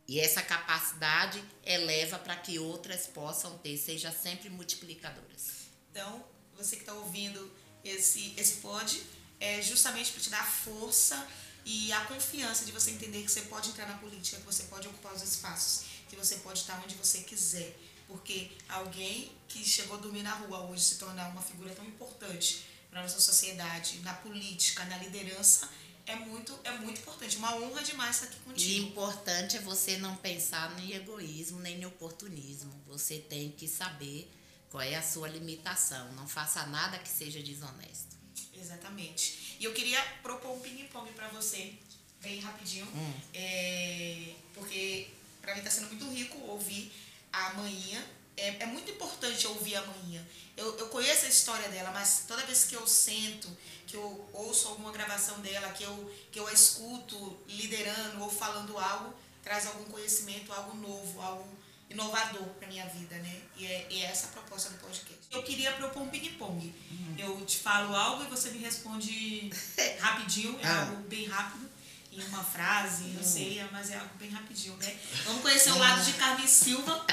E 0.07 0.21
essa 0.21 0.43
capacidade 0.43 1.43
eleva 1.64 2.19
para 2.19 2.37
que 2.37 2.59
outras 2.59 3.07
possam 3.07 3.57
ter, 3.59 3.77
seja 3.77 4.11
sempre 4.11 4.51
multiplicadoras. 4.51 5.71
Então, 5.90 6.25
você 6.57 6.77
que 6.77 6.83
está 6.83 6.93
ouvindo 6.95 7.51
esse, 7.85 8.35
esse 8.37 8.57
pod, 8.57 9.03
é 9.38 9.62
justamente 9.62 10.12
para 10.12 10.21
te 10.21 10.31
dar 10.31 10.45
força 10.45 11.27
e 11.64 11.93
a 11.93 12.05
confiança 12.07 12.64
de 12.64 12.73
você 12.73 12.90
entender 12.90 13.23
que 13.23 13.31
você 13.31 13.43
pode 13.43 13.71
entrar 13.71 13.87
na 13.87 13.99
política, 13.99 14.38
que 14.38 14.47
você 14.47 14.64
pode 14.64 14.88
ocupar 14.88 15.14
os 15.14 15.23
espaços, 15.23 15.85
que 16.11 16.16
você 16.16 16.37
pode 16.37 16.59
estar 16.59 16.83
onde 16.85 16.94
você 16.96 17.20
quiser. 17.20 17.79
Porque 18.09 18.51
alguém 18.68 19.33
que 19.49 19.64
chegou 19.64 19.96
a 19.96 20.01
dormir 20.01 20.25
na 20.25 20.35
rua 20.35 20.61
hoje 20.64 20.83
se 20.83 20.94
tornar 20.96 21.29
uma 21.29 21.40
figura 21.40 21.73
tão 21.73 21.85
importante 21.85 22.64
para 22.90 23.03
nossa 23.03 23.20
sociedade, 23.20 24.01
na 24.01 24.12
política, 24.14 24.85
na 24.87 24.99
liderança, 24.99 25.70
é 26.07 26.16
muito, 26.16 26.59
é 26.64 26.73
muito 26.73 27.01
importante. 27.01 27.37
Uma 27.37 27.55
honra 27.55 27.85
demais 27.85 28.16
estar 28.16 28.27
aqui 28.27 28.40
contigo. 28.40 28.70
E 28.70 28.79
importante 28.79 29.57
é 29.57 29.61
você 29.61 29.96
não 29.99 30.16
pensar 30.16 30.77
em 30.81 30.92
egoísmo 30.92 31.61
nem 31.61 31.81
em 31.81 31.87
oportunismo. 31.87 32.73
Você 32.88 33.18
tem 33.18 33.53
que 33.53 33.68
saber 33.68 34.29
qual 34.70 34.83
é 34.83 34.96
a 34.96 35.03
sua 35.03 35.29
limitação. 35.29 36.12
Não 36.14 36.27
faça 36.27 36.66
nada 36.66 36.99
que 36.99 37.09
seja 37.09 37.40
desonesto. 37.40 38.16
Exatamente. 38.55 39.57
E 39.61 39.64
eu 39.64 39.73
queria 39.73 40.03
propor 40.23 40.57
um 40.57 40.61
ping-pong 40.61 41.12
para 41.12 41.29
você, 41.29 41.75
bem 42.20 42.40
rapidinho, 42.40 42.87
hum. 42.87 43.12
é, 43.33 44.35
porque 44.55 45.09
para 45.40 45.55
mim 45.55 45.61
está 45.61 45.70
sendo 45.70 45.88
muito 45.88 46.09
rico 46.11 46.38
ouvir 46.46 46.92
a 47.33 47.55
manhã. 47.55 48.03
É, 48.37 48.62
é 48.62 48.66
muito 48.66 48.90
importante 48.90 49.46
ouvir 49.46 49.76
a 49.76 49.83
manhã. 49.83 50.24
Eu, 50.57 50.79
eu 50.79 50.88
conheço 50.88 51.26
a 51.26 51.29
história 51.29 51.68
dela, 51.68 51.90
mas 51.90 52.24
toda 52.26 52.44
vez 52.46 52.64
que 52.64 52.74
eu 52.74 52.87
sento, 52.87 53.48
que 53.87 53.96
eu 53.96 54.29
ouço 54.33 54.68
alguma 54.68 54.92
gravação 54.92 55.40
dela, 55.40 55.72
que 55.72 55.83
eu, 55.83 56.14
que 56.31 56.38
eu 56.38 56.46
a 56.46 56.53
escuto 56.53 57.38
liderando 57.48 58.22
ou 58.22 58.31
falando 58.31 58.79
algo, 58.79 59.14
traz 59.42 59.66
algum 59.66 59.85
conhecimento, 59.85 60.53
algo 60.53 60.76
novo, 60.76 61.20
algo 61.20 61.48
inovador 61.90 62.46
para 62.59 62.68
minha 62.68 62.87
vida, 62.87 63.16
né? 63.16 63.40
E 63.57 63.66
é, 63.66 63.87
e 63.90 64.03
é, 64.03 64.07
essa 64.07 64.29
a 64.29 64.31
proposta 64.31 64.70
do 64.70 64.79
podcast. 64.79 65.20
Eu 65.31 65.42
queria 65.42 65.72
propor 65.72 66.03
um 66.03 66.09
ping-pong. 66.09 66.74
Uhum. 66.90 67.14
Eu 67.18 67.44
te 67.44 67.59
falo 67.59 67.94
algo 67.94 68.24
e 68.24 68.26
você 68.29 68.50
me 68.50 68.59
responde 68.59 69.50
rapidinho, 69.98 70.59
é 70.62 70.66
ah. 70.66 70.83
algo 70.83 71.03
bem 71.09 71.26
rápido, 71.26 71.68
em 72.12 72.20
uma 72.25 72.42
frase, 72.42 73.05
não 73.05 73.23
uhum. 73.23 73.27
sei, 73.27 73.64
mas 73.70 73.90
é 73.90 73.96
algo 73.96 74.14
bem 74.18 74.31
rapidinho, 74.31 74.77
né? 74.77 74.99
Vamos 75.25 75.42
conhecer 75.42 75.70
o 75.70 75.79
lado 75.79 76.05
de 76.05 76.12
Carmen 76.14 76.46
Silva 76.46 77.07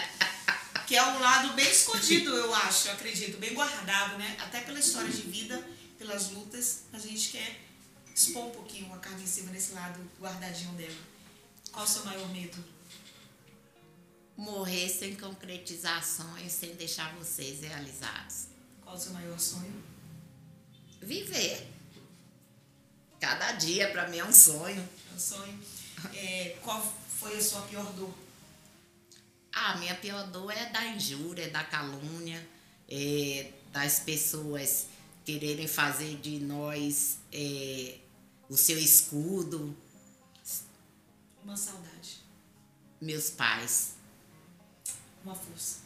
que 0.88 0.96
é 0.96 1.06
um 1.06 1.20
lado 1.20 1.54
bem 1.54 1.70
escondido, 1.70 2.34
eu 2.34 2.56
acho, 2.56 2.88
eu 2.88 2.94
acredito, 2.94 3.38
bem 3.38 3.54
guardado, 3.54 4.18
né? 4.18 4.38
Até 4.40 4.62
pela 4.62 4.80
história 4.80 5.10
de 5.10 5.24
vida, 5.24 5.62
pelas 5.98 6.32
lutas, 6.32 6.84
a 6.94 6.98
gente 6.98 7.32
quer 7.32 7.60
expor 8.16 8.46
um 8.46 8.52
pouquinho 8.52 8.92
a 8.94 8.98
Carmen 8.98 9.28
Silva 9.28 9.52
nesse 9.52 9.74
lado 9.74 10.00
guardadinho 10.18 10.72
dela. 10.76 10.96
Qual 11.74 11.84
o 11.84 11.88
seu 11.88 12.06
maior 12.06 12.30
medo? 12.30 12.64
Morrer 14.38 14.88
sem 14.88 15.14
concretizar 15.16 16.02
sonhos, 16.06 16.54
sem 16.54 16.74
deixar 16.76 17.14
vocês 17.16 17.60
realizados. 17.60 18.48
Qual 18.82 18.96
o 18.96 19.00
seu 19.00 19.12
maior 19.12 19.38
sonho? 19.38 19.84
Viver. 21.02 21.68
Cada 23.20 23.54
dia 23.54 23.90
para 23.92 24.08
mim 24.08 24.20
é 24.20 24.26
um 24.26 24.34
sonho. 24.34 24.88
É 25.12 25.16
um 25.16 25.20
sonho. 25.20 25.60
É, 26.14 26.58
qual 26.62 26.82
foi 27.20 27.38
a 27.38 27.42
sua 27.42 27.62
pior 27.62 27.92
dor? 27.94 28.14
Ah, 29.52 29.74
a 29.74 29.78
minha 29.78 29.96
pior 29.96 30.28
dor 30.28 30.52
é 30.52 30.70
da 30.70 30.86
injúria, 30.86 31.50
da 31.50 31.64
calúnia, 31.64 32.48
é 32.88 33.52
das 33.72 34.00
pessoas 34.00 34.88
quererem 35.26 35.68
fazer 35.68 36.18
de 36.18 36.40
nós 36.40 37.18
é, 37.34 37.98
o 38.48 38.56
seu 38.56 38.78
escudo. 38.78 39.76
Uma 41.44 41.58
saudade. 41.58 42.22
Meus 43.02 43.32
pais. 43.32 43.96
Uma 45.24 45.36
força. 45.36 45.80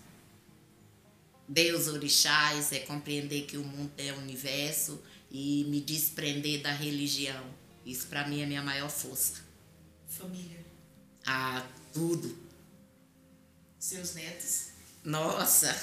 Deus 1.48 1.88
orixás 1.88 2.72
é 2.72 2.80
compreender 2.80 3.46
que 3.46 3.58
o 3.58 3.64
mundo 3.64 3.92
é 3.98 4.12
o 4.14 4.18
universo 4.18 5.02
e 5.32 5.64
me 5.70 5.80
desprender 5.80 6.62
da 6.62 6.72
religião. 6.72 7.44
Isso 7.86 8.08
para 8.08 8.28
mim 8.28 8.42
é 8.42 8.44
a 8.44 8.48
minha 8.48 8.62
maior 8.62 8.90
força. 8.90 9.42
Família. 10.08 10.60
Ah, 11.26 11.66
tudo. 11.94 12.38
Seus 13.80 14.14
netos. 14.14 14.68
Nossa. 15.04 15.76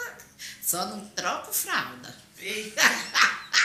Só 0.62 0.86
não 0.86 1.08
troco 1.08 1.52
fralda. 1.52 2.14
Eita. 2.38 2.82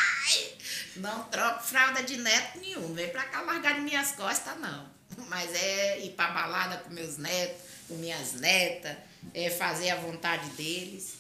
não 0.97 1.23
troco 1.25 1.63
fralda 1.63 2.03
de 2.03 2.17
neto 2.17 2.59
nenhum. 2.59 2.93
Vem 2.93 3.09
pra 3.09 3.25
cá 3.25 3.41
largar 3.41 3.75
de 3.75 3.81
minhas 3.81 4.13
costas, 4.13 4.57
não. 4.59 4.89
Mas 5.27 5.53
é 5.53 6.05
ir 6.05 6.11
pra 6.11 6.31
balada 6.31 6.77
com 6.77 6.89
meus 6.89 7.17
netos, 7.17 7.61
com 7.87 7.95
minhas 7.95 8.33
netas, 8.33 8.95
é 9.33 9.49
fazer 9.49 9.89
a 9.89 9.95
vontade 9.95 10.49
deles. 10.51 11.13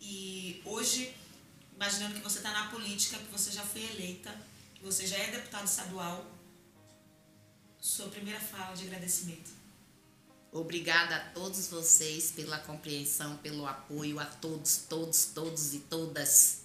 E 0.00 0.62
hoje, 0.64 1.14
imaginando 1.76 2.14
que 2.14 2.20
você 2.20 2.38
está 2.38 2.50
na 2.50 2.68
política, 2.68 3.18
que 3.18 3.30
você 3.30 3.52
já 3.52 3.62
foi 3.62 3.82
eleita, 3.84 4.34
que 4.74 4.82
você 4.82 5.06
já 5.06 5.16
é 5.16 5.30
deputado 5.30 5.66
estadual, 5.66 6.26
sua 7.78 8.08
primeira 8.08 8.40
fala 8.40 8.74
de 8.74 8.86
agradecimento. 8.86 9.50
Obrigada 10.50 11.16
a 11.16 11.20
todos 11.30 11.68
vocês 11.68 12.32
pela 12.32 12.58
compreensão, 12.58 13.36
pelo 13.38 13.66
apoio, 13.66 14.18
a 14.18 14.24
todos, 14.24 14.78
todos, 14.88 15.26
todos 15.26 15.74
e 15.74 15.80
todas. 15.80 16.62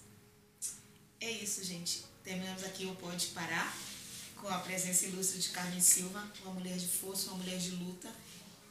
É 1.20 1.30
isso, 1.30 1.64
gente. 1.64 2.06
Terminamos 2.24 2.64
aqui 2.64 2.86
o 2.86 2.96
Pode 2.96 3.28
Parar 3.28 3.76
com 4.38 4.48
a 4.48 4.60
presença 4.60 5.06
ilustre 5.06 5.40
de 5.40 5.50
Carmen 5.50 5.82
Silva, 5.82 6.26
uma 6.44 6.54
mulher 6.54 6.78
de 6.78 6.88
força, 6.88 7.30
uma 7.30 7.38
mulher 7.38 7.60
de 7.60 7.72
luta 7.72 8.10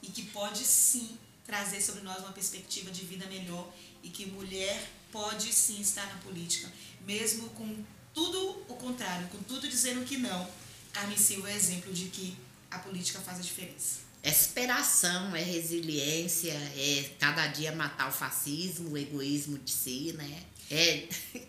e 0.03 0.09
que 0.09 0.22
pode 0.31 0.64
sim 0.64 1.18
trazer 1.44 1.81
sobre 1.81 2.03
nós 2.03 2.18
uma 2.18 2.33
perspectiva 2.33 2.90
de 2.90 3.05
vida 3.05 3.26
melhor 3.26 3.72
e 4.03 4.09
que 4.09 4.26
mulher 4.26 4.90
pode 5.12 5.53
sim 5.53 5.81
estar 5.81 6.07
na 6.07 6.16
política, 6.20 6.70
mesmo 7.07 7.49
com 7.51 7.85
tudo 8.14 8.64
o 8.68 8.75
contrário, 8.77 9.27
com 9.29 9.38
tudo 9.42 9.68
dizendo 9.68 10.05
que 10.05 10.16
não. 10.16 10.49
Carmen 10.92 11.16
Silva 11.16 11.51
é 11.51 11.57
exemplo 11.57 11.92
de 11.92 12.07
que 12.07 12.37
a 12.70 12.79
política 12.79 13.20
faz 13.20 13.38
a 13.38 13.42
diferença. 13.42 14.01
É 14.23 14.33
superação, 14.33 15.35
é 15.35 15.42
resiliência, 15.42 16.53
é 16.53 17.14
cada 17.18 17.46
dia 17.46 17.73
matar 17.73 18.09
o 18.09 18.12
fascismo, 18.12 18.90
o 18.90 18.99
egoísmo 18.99 19.59
de 19.59 19.70
si, 19.70 20.12
né? 20.12 20.44
É, 20.70 21.09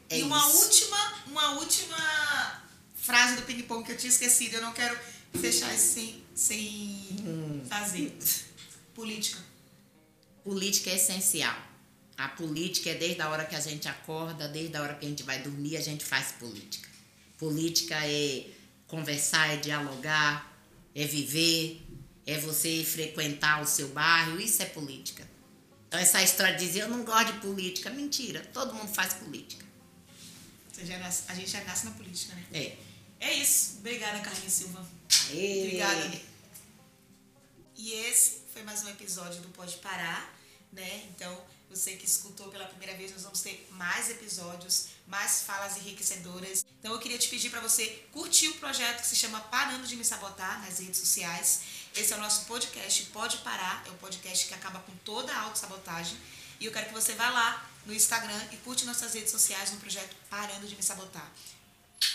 é 0.10 0.20
e 0.20 0.24
uma 0.24 0.38
isso. 0.48 0.58
última, 0.58 1.14
uma 1.28 1.52
última 1.60 2.62
frase 2.96 3.36
do 3.36 3.42
ping-pong 3.44 3.84
que 3.84 3.92
eu 3.92 3.98
tinha 3.98 4.10
esquecido, 4.10 4.56
eu 4.56 4.62
não 4.62 4.72
quero 4.74 4.98
fechar 5.40 5.74
isso 5.76 5.94
sem, 5.96 6.24
sem 6.34 7.08
Hum. 7.26 7.62
fazer. 7.68 8.18
Política. 8.96 9.40
Política 10.44 10.90
é 10.90 10.96
essencial. 10.96 11.56
A 12.24 12.30
política 12.30 12.90
é 12.92 12.96
desde 12.96 13.22
a 13.22 13.30
hora 13.30 13.46
que 13.46 13.56
a 13.56 13.60
gente 13.60 13.88
acorda, 13.88 14.48
desde 14.48 14.78
a 14.78 14.82
hora 14.82 14.94
que 14.96 15.06
a 15.06 15.10
gente 15.10 15.24
vai 15.24 15.42
dormir, 15.42 15.76
a 15.78 15.82
gente 15.82 16.04
faz 16.06 16.32
política. 16.34 16.88
Política 17.38 17.96
é 18.06 18.46
conversar, 18.86 19.48
é 19.54 19.58
dialogar, 19.58 20.32
é 20.94 21.06
viver, 21.06 21.82
é 22.26 22.38
você 22.38 22.84
frequentar 22.84 23.62
o 23.62 23.66
seu 23.66 23.88
bairro, 23.90 24.40
isso 24.40 24.62
é 24.62 24.66
política. 24.66 25.28
Então 25.88 26.00
essa 26.00 26.22
história 26.22 26.56
de 26.56 26.66
dizer 26.66 26.82
eu 26.82 26.90
não 26.90 27.04
gosto 27.04 27.34
de 27.34 27.40
política, 27.40 27.90
mentira, 27.90 28.40
todo 28.54 28.74
mundo 28.74 28.94
faz 28.94 29.16
política. 29.16 29.66
Nasce- 31.00 31.24
a 31.28 31.36
gente 31.36 31.50
já 31.50 31.64
nasce 31.64 31.86
na 31.86 31.92
política, 31.92 32.34
né? 32.36 32.46
É. 32.54 32.78
É 33.20 33.34
isso. 33.36 33.78
Obrigada, 33.80 34.20
Carmen 34.20 34.50
Silva. 34.50 34.88
Aê. 35.30 35.64
Obrigada. 35.66 36.22
E 37.78 37.94
esse 37.94 38.42
foi 38.52 38.64
mais 38.64 38.84
um 38.84 38.90
episódio 38.90 39.42
do 39.42 39.50
Pode 39.50 39.78
Parar, 39.78 40.36
né? 40.74 41.04
Então, 41.16 41.40
você 41.72 41.94
que 41.94 42.06
escutou 42.06 42.50
pela 42.50 42.66
primeira 42.66 42.96
vez, 42.96 43.12
nós 43.12 43.24
vamos 43.24 43.42
ter 43.42 43.68
mais 43.72 44.10
episódios, 44.10 44.88
mais 45.08 45.44
falas 45.44 45.78
enriquecedoras. 45.78 46.66
Então, 46.80 46.92
eu 46.92 47.00
queria 47.00 47.18
te 47.18 47.30
pedir 47.30 47.50
para 47.50 47.62
você 47.62 48.06
curtir 48.12 48.50
o 48.50 48.56
projeto 48.56 49.02
que 49.02 49.08
se 49.08 49.16
chama 49.16 49.40
Parando 49.40 49.88
de 49.88 49.96
Me 49.96 50.04
Sabotar 50.04 50.62
nas 50.62 50.80
redes 50.80 51.00
sociais. 51.00 51.62
Esse 51.96 52.14
é 52.14 52.18
o 52.18 52.20
nosso 52.20 52.46
podcast 52.46 53.04
Pode 53.06 53.38
Parar, 53.38 53.84
é 53.88 53.90
o 53.90 53.94
podcast 53.96 54.48
que 54.48 54.54
acaba 54.54 54.80
com 54.80 54.96
toda 55.06 55.34
a 55.34 55.42
autossabotagem. 55.44 56.18
E 56.60 56.66
eu 56.66 56.72
quero 56.72 56.88
que 56.88 56.94
você 56.94 57.14
vá 57.14 57.30
lá 57.30 57.70
no 57.86 57.94
Instagram 57.94 58.48
e 58.52 58.58
curte 58.58 58.86
nossas 58.86 59.14
redes 59.14 59.32
sociais 59.32 59.72
no 59.72 59.80
projeto 59.80 60.16
Parando 60.30 60.68
de 60.68 60.76
Me 60.76 60.84
Sabotar. 60.84 61.32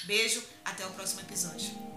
Beijo, 0.04 0.42
até 0.64 0.86
o 0.86 0.90
próximo 0.90 1.22
episódio. 1.22 1.95